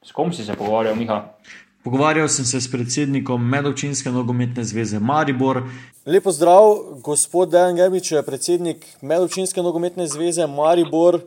S 0.04 0.12
kom 0.12 0.34
si 0.34 0.46
se 0.46 0.54
pogovarjal, 0.54 0.96
Miha? 0.96 1.24
Pogovarjal 1.84 2.28
sem 2.28 2.46
se 2.46 2.62
s 2.62 2.72
predsednikom 2.72 3.50
Medovčinske 3.50 4.12
nogometne 4.12 4.64
zveze 4.64 5.00
Maribor. 5.00 5.64
Lepo 6.06 6.32
zdrav, 6.32 6.76
gospod 7.04 7.50
Dejan 7.50 7.76
Gemič, 7.76 8.14
predsednik 8.26 8.86
Medovčinske 9.02 9.62
nogometne 9.62 10.08
zveze 10.08 10.48
Maribor. 10.48 11.20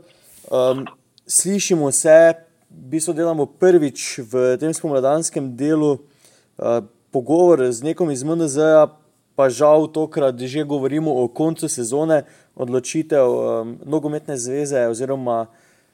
Um, 0.51 0.85
slišimo 1.27 1.93
se, 1.93 2.35
v 2.71 2.91
bistvu 2.91 3.15
delamo 3.15 3.47
prvič 3.47 4.19
v 4.19 4.57
tem 4.61 4.75
spomladanskem 4.75 5.57
delu 5.57 5.93
uh, 5.95 6.83
pogovor 7.11 7.65
z 7.73 7.83
nekom 7.83 8.11
iz 8.11 8.23
MNZ-a, 8.23 8.87
pa 9.39 9.47
žal 9.47 9.87
tokrat 9.87 10.35
že 10.35 10.67
govorimo 10.67 11.15
o 11.23 11.31
koncu 11.31 11.71
sezone, 11.71 12.27
odločitev 12.59 13.27
um, 13.31 13.79
nogometne 13.87 14.35
zveze 14.35 14.83
oziroma 14.91 15.47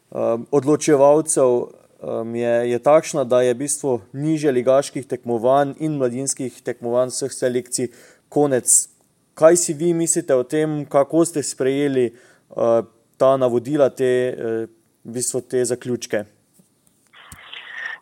um, 0.09 0.47
odločevalcev 0.49 1.51
um, 1.53 2.33
je, 2.33 2.55
je 2.73 2.79
takšna, 2.81 3.29
da 3.29 3.45
je 3.45 3.53
v 3.53 3.61
bistvu 3.69 4.01
niže 4.17 4.49
ligaških 4.49 5.05
tekmovanj 5.05 5.77
in 5.85 6.01
mladinskih 6.01 6.57
tekmovanj 6.65 7.13
vseh 7.13 7.37
selekcij 7.37 7.93
konec. 8.33 8.89
Kaj 9.37 9.61
si 9.61 9.77
vi 9.77 9.93
mislite 9.93 10.33
o 10.33 10.41
tem, 10.41 10.89
kako 10.89 11.29
ste 11.29 11.45
sprejeli 11.45 12.17
uh, 12.17 12.81
ta 13.21 13.37
navodila, 13.37 13.93
te, 13.93 14.33
uh, 14.33 14.65
v 15.05 15.21
bistvu 15.21 15.45
te 15.45 15.61
zaključke? 15.69 16.25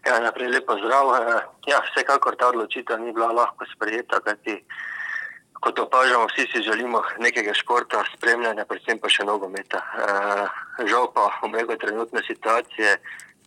Ja, 0.07 0.23
najprej 0.23 0.55
lepo 0.55 0.79
zdrav. 0.79 1.11
Ja, 1.67 1.83
vsekakor 1.91 2.39
ta 2.39 2.55
odločitev 2.55 3.03
ni 3.03 3.11
bila 3.11 3.35
lahko 3.35 3.67
sprejeta, 3.75 4.23
kajti 4.23 4.61
kot 5.63 5.79
opažamo, 5.79 6.27
vsi 6.27 6.47
si 6.51 6.63
želimo 6.63 7.03
nekega 7.19 7.55
športa, 7.55 8.03
spremljanja, 8.17 8.65
predvsem 8.67 8.99
pa 8.99 9.09
še 9.09 9.25
nogometa. 9.25 9.79
E, 9.79 10.87
žal 10.91 11.07
pa 11.15 11.29
omega 11.47 11.77
trenutne 11.79 12.23
situacije, 12.27 12.97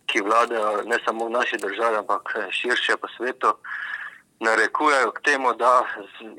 ki 0.08 0.22
vladajo 0.24 0.86
ne 0.88 0.96
samo 1.04 1.26
v 1.26 1.34
naši 1.36 1.60
državi, 1.60 2.00
ampak 2.00 2.32
širše 2.56 2.96
po 3.02 3.10
svetu, 3.16 3.52
narekujejo 4.40 5.12
k 5.16 5.24
temu, 5.28 5.52
da 5.60 5.82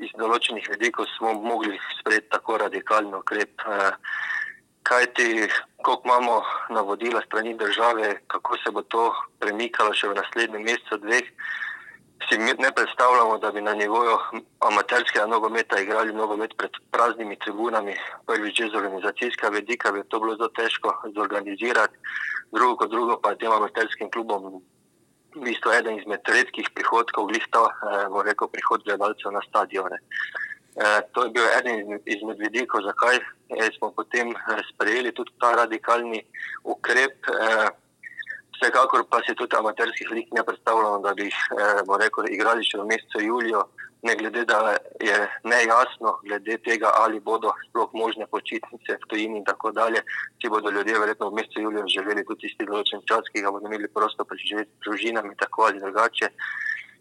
iz 0.02 0.10
določenih 0.18 0.66
vidikov 0.74 1.06
smo 1.16 1.34
mogli 1.34 1.78
sprejeti 2.00 2.32
tako 2.34 2.58
radikalen 2.66 3.14
ukrep. 3.22 3.62
E, 3.62 3.92
Kaj 4.88 5.04
ti, 5.18 5.44
koliko 5.84 6.08
imamo 6.08 6.34
navodila 6.72 7.20
strani 7.26 7.50
države, 7.60 8.22
kako 8.26 8.56
se 8.56 8.70
bo 8.72 8.80
to 8.82 9.10
premikalo 9.36 9.92
še 9.92 10.08
v 10.08 10.16
naslednjem 10.16 10.62
mesecu, 10.64 10.96
dveh, 11.02 11.26
si 12.26 12.38
ne 12.38 12.72
predstavljamo, 12.74 13.38
da 13.38 13.50
bi 13.50 13.60
na 13.60 13.74
nivoju 13.74 14.16
amaterskega 14.60 15.26
nogometa 15.26 15.80
igrali 15.80 16.12
nogomet 16.12 16.50
pred 16.56 16.70
praznimi 16.90 17.38
tribunami. 17.38 17.94
Prvič, 18.26 18.56
že 18.56 18.70
z 18.70 18.74
organizacijskega 18.74 19.48
vedika 19.48 19.92
bi 19.92 20.02
to 20.08 20.20
bilo 20.20 20.36
zelo 20.36 20.48
težko 20.48 20.94
zorganizirati, 21.14 21.96
drugo 22.52 22.76
kot 22.76 22.90
drugo 22.90 23.20
pa 23.22 23.34
tem 23.34 23.52
amaterskim 23.52 24.10
klubom. 24.10 24.62
V 25.34 25.40
bistvu 25.44 25.70
je 25.70 25.78
eden 25.78 25.98
izmed 25.98 26.20
redkih 26.28 26.70
prihodkov, 26.74 27.26
glihta, 27.26 27.62
eh, 27.68 28.22
rekel, 28.24 28.48
prihod 28.48 28.84
gledalcev 28.84 29.32
na 29.32 29.40
stadione. 29.48 29.98
Eh, 30.78 31.00
to 31.12 31.24
je 31.24 31.30
bil 31.30 31.44
eden 31.58 32.00
izmed 32.06 32.38
vidikov, 32.38 32.82
zakaj 32.82 33.16
eh, 33.16 33.70
smo 33.78 33.90
potem 33.90 34.30
eh, 34.30 34.62
sprejeli 34.72 35.12
tudi 35.12 35.32
ta 35.40 35.52
radikalni 35.52 36.22
ukrep. 36.64 37.16
Eh, 37.28 37.68
Vsekakor 38.58 39.04
pa 39.10 39.20
si 39.22 39.34
tudi 39.38 39.56
amaterskih 39.56 40.10
lig 40.10 40.32
ne 40.34 40.42
predstavljamo, 40.42 40.98
da 40.98 41.14
bi 41.14 41.28
jih 41.28 41.38
eh, 41.54 42.32
igrali 42.34 42.64
še 42.66 42.80
v 42.80 42.86
mesecu 42.90 43.22
Julijo, 43.22 43.62
ne 44.02 44.14
glede 44.18 44.44
da 44.44 44.76
je 45.02 45.18
nejasno, 45.44 46.18
glede 46.26 46.58
tega, 46.66 46.90
ali 47.02 47.20
bodo 47.20 47.52
sploh 47.68 47.90
možne 47.94 48.26
počitnice 48.26 48.98
v 48.98 49.08
tujini 49.10 49.38
in 49.38 49.44
tako 49.44 49.70
dalje. 49.70 50.02
Si 50.42 50.50
bodo 50.50 50.70
ljudje 50.70 50.98
verjetno 50.98 51.30
v 51.30 51.38
mesecu 51.38 51.60
Julijo 51.60 51.86
želeli 51.94 52.26
tudi 52.26 52.46
tisti 52.46 52.66
določen 52.66 53.06
čas, 53.06 53.30
ki 53.32 53.42
ga 53.46 53.54
bodo 53.54 53.70
imeli 53.70 53.90
prosto 53.94 54.24
preživeti 54.24 54.70
s 54.74 54.86
družinami, 54.86 55.38
tako 55.38 55.70
ali 55.70 55.82
drugače. 55.82 56.32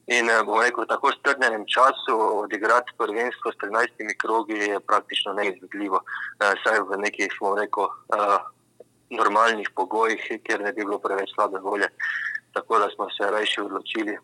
In 0.08 0.30
eh, 0.30 0.44
bomo 0.44 0.62
rekel, 0.62 0.86
tako 0.88 1.12
strnjenem 1.12 1.66
času 1.68 2.16
odigrati 2.44 2.94
prvenstvo 2.98 3.52
s 3.52 3.58
13 3.64 4.14
krogi 4.22 4.54
je 4.54 4.80
praktično 4.80 5.34
neizvedljivo, 5.34 6.00
eh, 6.40 6.54
saj 6.64 6.80
v 6.80 7.02
nekih, 7.02 7.34
bomo 7.42 7.58
rekel, 7.60 7.90
eh, 8.16 8.38
normalnih 9.10 9.70
pogojih, 9.76 10.24
kjer 10.44 10.62
ne 10.62 10.74
bi 10.74 10.86
bilo 10.86 11.00
preveč 11.00 11.34
slabe 11.36 11.60
volje. 11.60 11.88
Tako 12.54 12.80
da 12.80 12.90
smo 12.96 13.10
se 13.10 13.32
rajši 13.32 13.62
odločili 13.62 14.18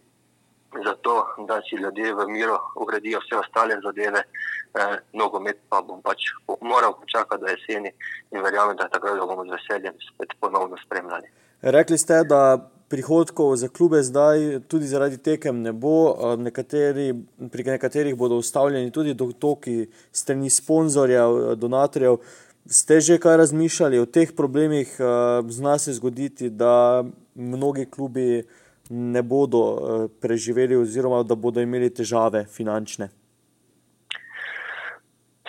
za 0.86 0.96
to, 1.02 1.28
da 1.48 1.62
si 1.62 1.76
ljudje 1.76 2.14
v 2.14 2.28
miru 2.28 2.58
uredijo 2.76 3.20
vse 3.20 3.36
ostale 3.38 3.76
zadeve, 3.84 4.22
eh, 4.24 4.98
nogomet 5.14 5.58
pa 5.70 5.82
bom 5.82 6.02
pač 6.02 6.20
moral 6.62 6.94
počakati 7.02 7.42
do 7.42 7.48
jeseni 7.48 7.92
in 8.32 8.42
verjamem, 8.42 8.78
da 8.78 8.88
takrat 8.88 9.20
ga 9.20 9.26
bomo 9.26 9.46
z 9.46 9.52
veseljem 9.58 9.94
spet 10.08 10.30
ponovno 10.40 10.78
spremljali. 10.86 11.28
Rekli 11.62 11.98
ste, 11.98 12.24
da 12.24 12.70
prihodkov 12.90 13.56
za 13.56 13.68
klube 13.68 14.04
zdaj 14.04 14.60
tudi 14.68 14.86
zaradi 14.86 15.18
tekem 15.18 15.62
ne 15.62 15.72
bo, 15.72 16.14
nekateri, 16.38 17.14
pri 17.52 17.64
nekaterih 17.64 18.16
bodo 18.16 18.36
ustavljeni 18.36 18.92
tudi 18.92 19.14
dotoki 19.14 19.88
strani 20.12 20.50
sponzorjev, 20.50 21.56
donatorjev. 21.56 22.18
Ste 22.66 23.02
že 23.02 23.20
kaj 23.20 23.38
razmišljali 23.38 24.00
o 24.00 24.06
teh 24.06 24.32
problemih? 24.36 24.88
Eh, 25.00 25.04
zna 25.50 25.78
se 25.80 25.94
zgoditi, 25.94 26.50
da 26.50 27.04
mnogi 27.36 27.86
klubi 27.92 28.48
ne 28.90 29.22
bodo 29.22 29.60
eh, 29.60 30.08
preživeli, 30.22 30.76
oziroma 30.76 31.24
da 31.24 31.36
bodo 31.36 31.62
imeli 31.62 31.94
težave 31.94 32.46
finančne. 32.46 33.10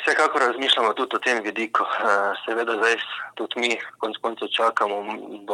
Vsekakor 0.03 0.43
razmišljamo 0.43 0.93
tudi 0.93 1.17
o 1.17 1.19
tem 1.19 1.43
vidiku. 1.43 1.83
Eh, 1.83 2.35
seveda, 2.47 2.75
zdaj 2.83 2.97
tudi 3.35 3.61
mi, 3.61 3.79
konec 3.99 4.19
koncev, 4.21 4.49
čakamo 4.57 4.99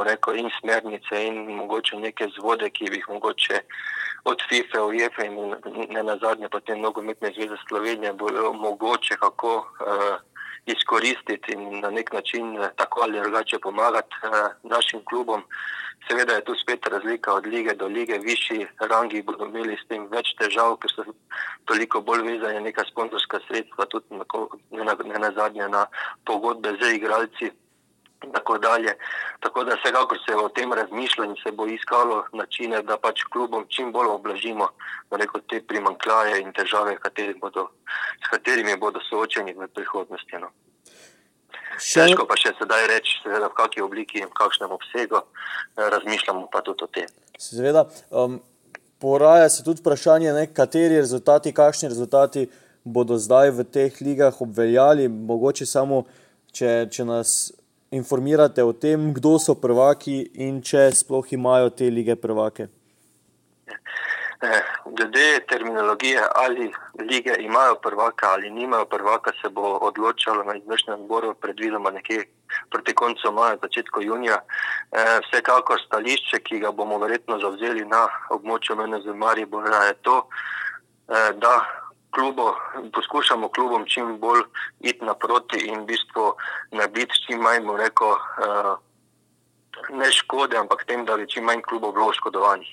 rekel, 0.05 0.37
in 0.37 0.49
smernice, 0.61 1.27
in 1.27 1.45
mogoče 1.61 1.97
neke 1.97 2.29
zvode, 2.41 2.71
ki 2.71 2.89
bi 2.91 2.97
jih 2.97 3.09
mogoče 3.09 3.61
od 4.25 4.39
FIFA, 4.49 4.85
UEFA 4.85 5.25
in 5.29 5.55
ne 5.93 6.03
na 6.03 6.17
zadnje, 6.17 6.49
potem 6.49 6.81
nogometne 6.81 7.33
zveze 7.37 7.61
Slovenije, 7.69 8.13
bojo 8.13 8.53
mogoče 8.53 9.17
kako. 9.21 9.57
Uh, 9.81 10.31
izkoristiti 10.67 11.53
in 11.53 11.81
na 11.81 11.91
nek 11.91 12.13
način 12.13 12.57
eh, 12.57 12.71
tako 12.77 13.01
ali 13.01 13.21
drugače 13.21 13.59
pomagati 13.59 14.17
uh, 14.23 14.71
našim 14.71 15.05
klubom. 15.05 15.43
Seveda 16.09 16.33
je 16.33 16.45
tu 16.45 16.55
spet 16.63 16.87
razlika 16.87 17.35
od 17.35 17.47
lige 17.47 17.75
do 17.75 17.87
lige, 17.87 18.19
višji 18.19 18.67
rangi 18.81 19.23
bodo 19.23 19.47
imeli 19.47 19.77
s 19.77 19.89
tem 19.89 20.07
več 20.11 20.35
težav, 20.39 20.77
ker 20.83 20.91
so 20.91 21.05
toliko 21.65 22.01
bolj 22.01 22.23
vezani 22.23 22.55
na 22.55 22.61
neka 22.61 22.85
sponzorska 22.89 23.41
sredstva, 23.47 23.87
tudi 23.87 24.07
na, 24.11 24.25
na, 24.71 24.97
na, 25.05 25.19
na 25.19 25.31
zadnje 25.37 25.69
na 25.69 25.87
pogodbe 26.25 26.73
z 26.81 26.95
igralci. 26.97 27.53
Tako, 28.33 28.59
tako 29.41 29.65
da 29.65 29.75
vsekakor 29.75 30.19
se 30.27 30.37
o 30.37 30.49
tem 30.49 30.73
razmišlja 30.73 31.25
in 31.25 31.35
se 31.43 31.53
bo 31.53 31.67
iskalo 31.67 32.25
načine, 32.33 32.83
da 32.83 32.97
pač 32.97 33.23
klubom 33.33 33.67
čim 33.69 33.93
bolj 33.93 34.07
oblažimo 34.07 34.69
rekel, 35.11 35.41
te 35.49 35.61
primankljaje 35.67 36.41
in 36.41 36.53
težave, 36.53 36.97
kateri 36.97 37.35
bodo, 37.41 37.69
s 38.25 38.31
katerimi 38.31 38.77
bodo 38.77 39.01
soočeni 39.11 39.55
v 39.59 39.69
prihodnosti. 39.75 40.39
No. 40.41 40.53
Še... 41.81 42.05
Težko 42.05 42.27
pa 42.29 42.37
še 42.39 42.53
sedaj 42.59 42.87
reči, 42.93 43.19
seveda, 43.25 43.49
v 43.49 43.57
kakšni 43.59 43.83
obliki 43.83 44.21
in 44.21 44.29
v 44.29 44.37
kakšnem 44.37 44.73
obsegu, 44.77 45.23
eh, 45.23 45.91
razmišljamo 45.97 46.49
pa 46.53 46.63
tudi 46.67 46.85
o 46.85 46.91
tem. 46.93 47.09
Seveda, 47.41 47.87
um, 48.11 48.41
poraja 49.01 49.49
se 49.49 49.65
tudi 49.65 49.81
vprašanje, 49.81 50.33
ne, 50.37 50.47
kateri 50.55 51.01
rezultati, 51.01 51.55
kakšni 51.57 51.89
rezultati 51.89 52.49
bodo 52.85 53.17
zdaj 53.19 53.51
v 53.57 53.65
teh 53.65 54.01
ligah 54.01 54.35
obveljali, 54.41 55.09
mogoče 55.09 55.67
samo, 55.67 56.05
če, 56.53 56.89
če 56.93 57.05
nas 57.09 57.53
informirate 57.91 58.63
o 58.63 58.73
tem, 58.73 59.13
kdo 59.13 59.39
so 59.39 59.55
prvaki 59.59 60.21
in 60.47 60.61
če 60.63 60.91
sploh 60.95 61.27
imajo 61.35 61.71
te 61.75 61.91
lige 61.91 62.15
prvake? 62.17 62.69
Eh, 64.43 64.63
glede 64.97 65.41
terminologije, 65.49 66.23
ali 66.35 66.73
lige 67.11 67.35
imajo 67.39 67.75
prvaka 67.83 68.31
ali 68.31 68.51
nimajo 68.51 68.85
prvaka, 68.85 69.33
se 69.43 69.49
bo 69.49 69.79
odločalo 69.83 70.45
na 70.45 70.55
izvršnem 70.55 71.01
odboru, 71.01 71.35
predvidoma 71.35 71.91
nekje 71.91 72.25
proti 72.71 72.95
koncu 72.95 73.33
maja, 73.33 73.59
začetku 73.63 74.03
junija. 74.03 74.39
Eh, 74.93 75.19
vsekakor 75.27 75.83
stališče, 75.87 76.39
ki 76.39 76.59
ga 76.59 76.71
bomo 76.73 76.99
verjetno 76.99 77.39
zavzeli 77.39 77.85
na 77.85 78.07
območju 78.31 78.77
MNZ 78.77 79.15
Maribora, 79.15 79.85
je 79.91 79.95
to, 79.95 80.17
eh, 81.09 81.33
da 81.37 81.80
klubo, 82.11 82.55
poskušamo 82.93 83.49
klubom 83.49 83.87
čim 83.87 84.19
bolj 84.19 84.43
iti 84.81 85.05
naproti 85.05 85.59
in 85.67 85.81
v 85.81 85.87
bistvu 85.93 86.35
narediti 86.71 87.23
čim 87.27 87.41
manj, 87.41 87.67
rekel, 87.79 88.11
uh, 88.11 88.77
ne 89.91 90.13
škode, 90.13 90.57
ampak 90.57 90.85
tem, 90.85 91.05
da 91.05 91.17
bi 91.17 91.29
čim 91.29 91.45
manj 91.45 91.63
klubov 91.63 91.93
bilo 91.93 92.11
oškodovanih. 92.11 92.69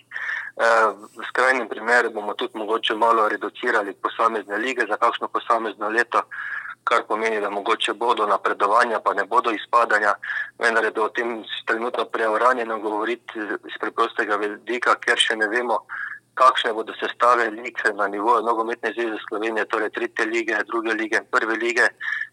Uh, 0.57 0.93
v 1.17 1.25
skrajnem 1.29 1.69
primeru 1.69 2.11
bomo 2.11 2.33
tudi 2.33 2.57
mogoče 2.57 2.95
malo 2.95 3.29
reducirali 3.29 3.93
posamezne 3.93 4.57
lige 4.57 4.85
za 4.89 4.97
kakšno 4.97 5.27
posamezno 5.27 5.89
leto, 5.89 6.21
kar 6.83 7.03
pomeni, 7.07 7.41
da 7.41 7.49
mogoče 7.49 7.93
bodo 7.93 8.25
napredovanja, 8.25 8.99
pa 8.99 9.13
ne 9.13 9.25
bodo 9.25 9.51
izpadanja, 9.51 10.13
vendar 10.59 10.83
je 10.83 10.91
o 11.01 11.09
tem 11.09 11.43
trenutno 11.65 12.05
preuranjeno 12.05 12.79
govoriti 12.79 13.39
iz 13.67 13.75
preprostega 13.79 14.35
vidika, 14.35 14.95
ker 14.95 15.19
še 15.19 15.35
ne 15.35 15.49
vemo, 15.51 15.81
kakšne 16.37 16.73
bodo 16.73 16.93
sestave 16.99 17.49
lig 17.49 17.81
na 17.97 18.07
nivoju 18.07 18.45
nogometne 18.45 18.93
zveze 18.93 19.17
Slovenije, 19.27 19.65
torej 19.65 19.89
tretje 19.89 20.25
lige, 20.25 20.57
druge 20.67 20.93
lige, 20.93 21.21
prve 21.31 21.55
lige, 21.55 21.89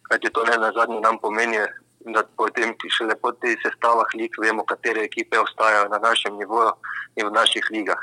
kajti 0.08 0.30
to 0.30 0.44
ne 0.44 0.58
na 0.60 0.72
zadnji 0.76 1.00
nam 1.00 1.18
pomeni, 1.18 1.58
da 2.04 2.22
potem 2.36 2.74
šele 2.96 3.16
po 3.16 3.32
teh 3.32 3.56
sestavah 3.64 4.10
lig 4.14 4.32
vemo, 4.38 4.64
katere 4.64 5.04
ekipe 5.08 5.40
ostajajo 5.40 5.88
na 5.88 5.98
našem 5.98 6.36
nivoju 6.36 6.72
in 7.16 7.26
v 7.28 7.32
naših 7.32 7.64
ligah. 7.72 8.02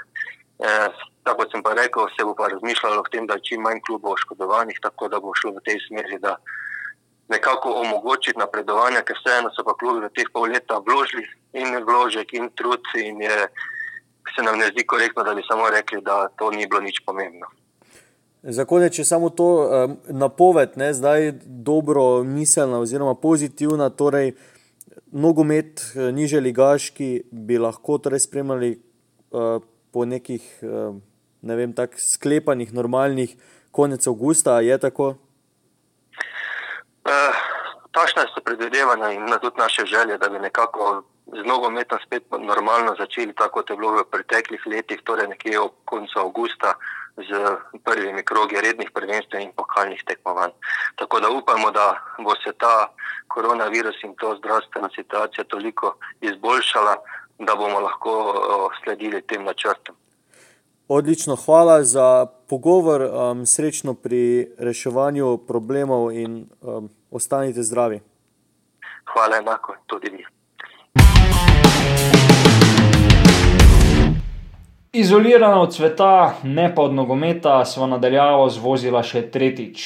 E, 0.61 0.89
tako 1.23 1.45
sem 1.51 1.61
pa 1.63 1.73
rekel, 1.77 2.09
se 2.17 2.25
bo 2.25 2.33
pa 2.35 2.49
razmišljalo 2.49 3.01
o 3.01 3.09
tem, 3.13 3.27
da 3.27 3.37
je 3.37 3.45
čim 3.49 3.61
manj 3.61 3.81
klubov 3.85 4.17
oškodovanih, 4.17 4.79
tako 4.81 5.07
da 5.07 5.19
bo 5.19 5.35
šlo 5.37 5.53
v 5.57 5.65
tej 5.65 5.77
smeri, 5.85 6.17
da 6.19 6.35
nekako 7.29 7.75
omogočiti 7.83 8.39
napredovanje, 8.39 9.03
ker 9.05 9.17
vseeno 9.19 9.53
so 9.53 9.63
pa 9.63 9.77
klubi 9.77 10.01
v 10.05 10.09
teh 10.17 10.33
pol 10.33 10.49
leta 10.49 10.81
vložili 10.81 11.27
in 11.53 11.77
vložek 11.85 12.33
in 12.33 12.49
trud 12.57 12.89
in 12.97 13.21
je 13.21 13.37
se 14.35 14.43
nam 14.43 14.57
ne 14.57 14.67
zdi 14.71 14.85
korektno, 14.87 15.23
da 15.23 15.33
bi 15.33 15.41
samo 15.47 15.69
rekli, 15.69 16.01
da 16.01 16.27
to 16.35 16.51
ni 16.51 16.67
bilo 16.67 16.81
nič 16.81 17.01
pomembno. 17.05 17.47
Za 18.43 18.65
konec, 18.65 18.95
če 18.95 19.05
samo 19.05 19.29
to 19.29 19.49
napoved, 20.09 20.73
ne, 20.75 20.93
zdaj 20.93 21.31
dobro 21.45 22.23
miselna 22.23 22.79
oziroma 22.81 23.13
pozitivna, 23.15 23.89
torej 23.89 24.33
nogomet 25.11 25.81
eh, 25.95 26.11
niže 26.11 26.39
ligaški 26.39 27.23
bi 27.31 27.57
lahko 27.57 27.97
torej 27.97 28.19
spremljali 28.19 28.71
uh, 29.31 29.61
po 29.91 30.05
nekih, 30.05 30.43
uh, 30.63 30.95
ne 31.41 31.55
vem, 31.55 31.73
tak 31.75 31.99
sklepanih 31.99 32.73
normalnih 32.73 33.35
konec 33.71 34.07
avgusta, 34.07 34.61
je 34.63 34.77
tako? 34.77 35.15
Uh, 37.03 37.39
Tašna 37.91 38.23
so 38.31 38.39
predvidevanja 38.39 39.11
in 39.11 39.27
tudi 39.41 39.59
naše 39.59 39.85
želje, 39.85 40.17
da 40.17 40.29
bi 40.29 40.39
nekako 40.39 41.03
z 41.27 41.45
nogometom 41.45 41.99
spet 42.05 42.23
normalno 42.39 42.95
začeli, 42.99 43.33
tako 43.33 43.61
kot 43.61 43.69
je 43.69 43.77
bilo 43.77 43.91
v 44.01 44.09
preteklih 44.11 44.61
letih, 44.65 45.01
torej 45.03 45.27
nekje 45.27 45.59
ob 45.59 45.71
koncu 45.85 46.19
avgusta 46.19 46.73
z 47.17 47.29
prvimi 47.83 48.23
krogi 48.23 48.61
rednih 48.61 48.91
prvenstv 48.93 49.39
in 49.39 49.51
pokalnih 49.55 50.03
tekmovanj. 50.07 50.51
Tako 50.95 51.19
da 51.19 51.29
upamo, 51.29 51.71
da 51.71 51.99
bo 52.19 52.35
se 52.35 52.53
ta 52.57 52.91
koronavirus 53.27 54.03
in 54.03 54.15
to 54.15 54.35
zdravstvena 54.37 54.89
situacija 54.95 55.43
toliko 55.43 55.95
izboljšala, 56.21 56.95
da 57.39 57.55
bomo 57.55 57.79
lahko 57.79 58.13
sledili 58.83 59.21
tem 59.21 59.43
načrtom. 59.43 59.95
Odlično, 60.87 61.35
hvala 61.35 61.83
za 61.83 62.25
pogovor, 62.49 63.01
um, 63.01 63.45
srečno 63.45 63.93
pri 63.93 64.51
reševanju 64.59 65.37
problemov 65.47 66.11
in 66.11 66.49
um, 66.61 66.89
ostanite 67.11 67.63
zdravi. 67.63 68.01
Hvala 69.13 69.37
enako, 69.37 69.75
tudi 69.87 70.09
vi. 70.09 70.25
Izolirana 74.93 75.61
od 75.61 75.75
sveta, 75.75 76.35
ne 76.43 76.75
pa 76.75 76.81
od 76.81 76.93
nogometa, 76.93 77.65
smo 77.65 77.87
nadaljavo 77.87 78.49
zvozila 78.49 78.99
še 79.03 79.21
tretjič. 79.31 79.85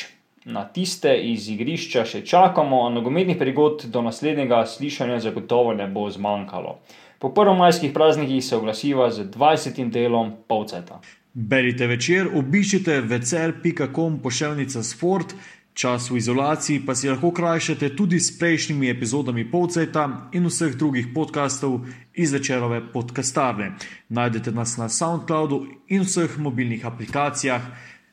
Na 0.50 0.64
tiste 0.66 1.12
iz 1.30 1.46
igrišča 1.54 2.08
še 2.10 2.24
čakamo, 2.26 2.80
a 2.88 2.90
nogometnih 2.90 3.38
prigod 3.38 3.86
do 3.94 4.02
naslednjega 4.02 4.64
slišanja 4.66 5.20
zagotovo 5.28 5.76
ne 5.78 5.86
bo 5.88 6.08
zmanjkalo. 6.10 6.80
Po 7.22 7.30
prvomajskih 7.38 7.94
praznikih 7.94 8.42
se 8.46 8.58
oglasiva 8.58 9.12
z 9.14 9.28
20. 9.30 9.84
delom 9.94 10.34
Pavceta. 10.50 10.98
Berite 11.34 11.86
večer, 11.88 12.32
obiščite 12.42 13.02
večer.com 13.06 14.18
pošiljnica 14.24 14.84
sport 14.84 15.38
Čas 15.76 16.08
v 16.08 16.24
izolaciji 16.24 16.80
pa 16.88 16.96
si 16.96 17.12
lahko 17.12 17.36
krajšate 17.36 18.00
tudi 18.00 18.16
s 18.16 18.32
prejšnjimi 18.40 18.88
epizodami 18.88 19.44
Povceta 19.44 20.32
in 20.32 20.48
vseh 20.48 20.72
drugih 20.72 21.12
podkastov 21.12 21.84
iz 22.16 22.32
večerove 22.32 22.80
podcastarne. 22.96 23.76
Najdete 24.08 24.56
nas 24.56 24.80
na 24.80 24.88
SoundCloudu 24.88 25.68
in 25.92 26.08
vseh 26.08 26.40
mobilnih 26.40 26.86
aplikacijah. 26.88 27.60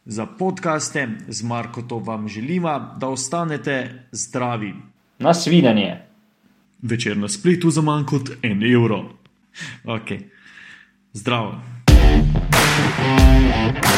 Za 0.04 0.26
podkaste 0.26 1.08
z 1.28 1.42
Marko 1.42 1.86
vam 2.02 2.28
želimo, 2.28 2.98
da 2.98 3.08
ostanete 3.08 4.08
zdravi. 4.10 4.74
Nasvidenje. 5.18 6.02
Večer 6.82 7.16
na 7.16 7.28
spletu 7.28 7.70
za 7.70 7.80
manj 7.80 8.04
kot 8.10 8.30
en 8.42 8.62
evro. 8.62 9.14
Ok, 9.86 10.18
zdravo. 11.14 11.62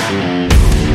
thank 0.04 0.88
you 0.88 0.93